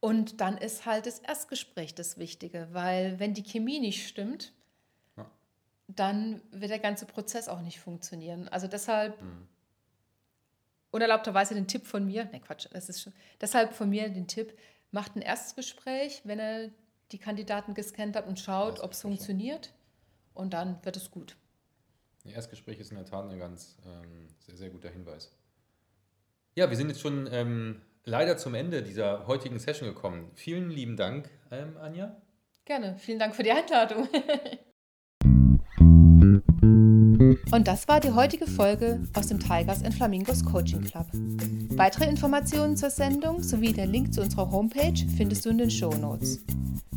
Und 0.00 0.40
dann 0.40 0.56
ist 0.56 0.86
halt 0.86 1.04
das 1.04 1.18
Erstgespräch 1.18 1.94
das 1.94 2.16
Wichtige, 2.16 2.68
weil 2.72 3.18
wenn 3.18 3.34
die 3.34 3.42
Chemie 3.42 3.80
nicht 3.80 4.08
stimmt, 4.08 4.54
ja. 5.18 5.30
dann 5.88 6.40
wird 6.50 6.70
der 6.70 6.78
ganze 6.78 7.04
Prozess 7.04 7.48
auch 7.48 7.60
nicht 7.60 7.80
funktionieren. 7.80 8.48
Also 8.48 8.66
deshalb 8.66 9.20
mhm. 9.20 9.46
unerlaubterweise 10.92 11.54
den 11.54 11.66
Tipp 11.66 11.86
von 11.86 12.06
mir, 12.06 12.24
ne 12.24 12.40
Quatsch, 12.40 12.66
das 12.72 12.88
ist 12.88 13.02
schon, 13.02 13.12
deshalb 13.42 13.74
von 13.74 13.90
mir 13.90 14.08
den 14.08 14.26
Tipp, 14.26 14.56
macht 14.90 15.16
ein 15.16 15.22
Erstgespräch, 15.22 16.22
wenn 16.24 16.38
er 16.38 16.70
die 17.12 17.18
Kandidaten 17.18 17.74
gescannt 17.74 18.16
hat 18.16 18.26
und 18.26 18.38
schaut, 18.38 18.80
ob 18.80 18.92
es 18.92 19.02
funktioniert 19.02 19.72
und 20.34 20.52
dann 20.52 20.84
wird 20.84 20.96
es 20.96 21.10
gut. 21.10 21.36
Ein 22.24 22.30
Erstgespräch 22.32 22.78
ist 22.78 22.90
in 22.90 22.96
der 22.96 23.06
Tat 23.06 23.28
ein 23.30 23.38
ganz 23.38 23.78
ähm, 23.86 24.28
sehr, 24.38 24.56
sehr 24.56 24.70
guter 24.70 24.90
Hinweis. 24.90 25.32
Ja, 26.54 26.68
wir 26.68 26.76
sind 26.76 26.88
jetzt 26.88 27.00
schon 27.00 27.28
ähm, 27.32 27.80
leider 28.04 28.36
zum 28.36 28.54
Ende 28.54 28.82
dieser 28.82 29.26
heutigen 29.26 29.58
Session 29.58 29.88
gekommen. 29.88 30.30
Vielen 30.34 30.70
lieben 30.70 30.96
Dank, 30.96 31.30
ähm, 31.50 31.76
Anja. 31.78 32.20
Gerne. 32.64 32.96
Vielen 32.98 33.18
Dank 33.18 33.34
für 33.34 33.42
die 33.42 33.52
Einladung. 33.52 34.08
Und 37.50 37.66
das 37.66 37.88
war 37.88 38.00
die 38.00 38.12
heutige 38.12 38.46
Folge 38.46 39.02
aus 39.14 39.26
dem 39.26 39.40
Tigers 39.40 39.82
and 39.82 39.94
Flamingos 39.94 40.44
Coaching 40.44 40.82
Club. 40.82 41.06
Weitere 41.70 42.04
Informationen 42.08 42.76
zur 42.76 42.90
Sendung 42.90 43.42
sowie 43.42 43.72
der 43.72 43.86
Link 43.86 44.14
zu 44.14 44.22
unserer 44.22 44.50
Homepage 44.50 44.94
findest 45.16 45.44
du 45.44 45.50
in 45.50 45.58
den 45.58 45.70
Show 45.70 45.92
Notes. 45.94 46.44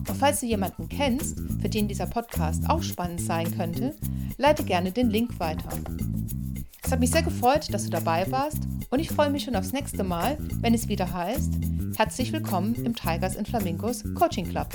Und 0.07 0.17
falls 0.17 0.41
du 0.41 0.45
jemanden 0.45 0.89
kennst, 0.89 1.39
für 1.61 1.69
den 1.69 1.87
dieser 1.87 2.05
Podcast 2.05 2.69
auch 2.69 2.83
spannend 2.83 3.21
sein 3.21 3.55
könnte, 3.55 3.95
leite 4.37 4.63
gerne 4.63 4.91
den 4.91 5.09
Link 5.09 5.39
weiter. 5.39 5.69
Es 6.83 6.91
hat 6.91 6.99
mich 6.99 7.11
sehr 7.11 7.23
gefreut, 7.23 7.73
dass 7.73 7.85
du 7.85 7.89
dabei 7.89 8.29
warst 8.29 8.59
und 8.89 8.99
ich 8.99 9.09
freue 9.09 9.29
mich 9.29 9.43
schon 9.43 9.55
aufs 9.55 9.71
nächste 9.71 10.03
Mal, 10.03 10.37
wenn 10.61 10.73
es 10.73 10.87
wieder 10.87 11.11
heißt, 11.11 11.53
herzlich 11.97 12.33
willkommen 12.33 12.75
im 12.75 12.93
Tigers 12.93 13.37
and 13.37 13.47
Flamingos 13.47 14.03
Coaching 14.15 14.49
Club. 14.49 14.67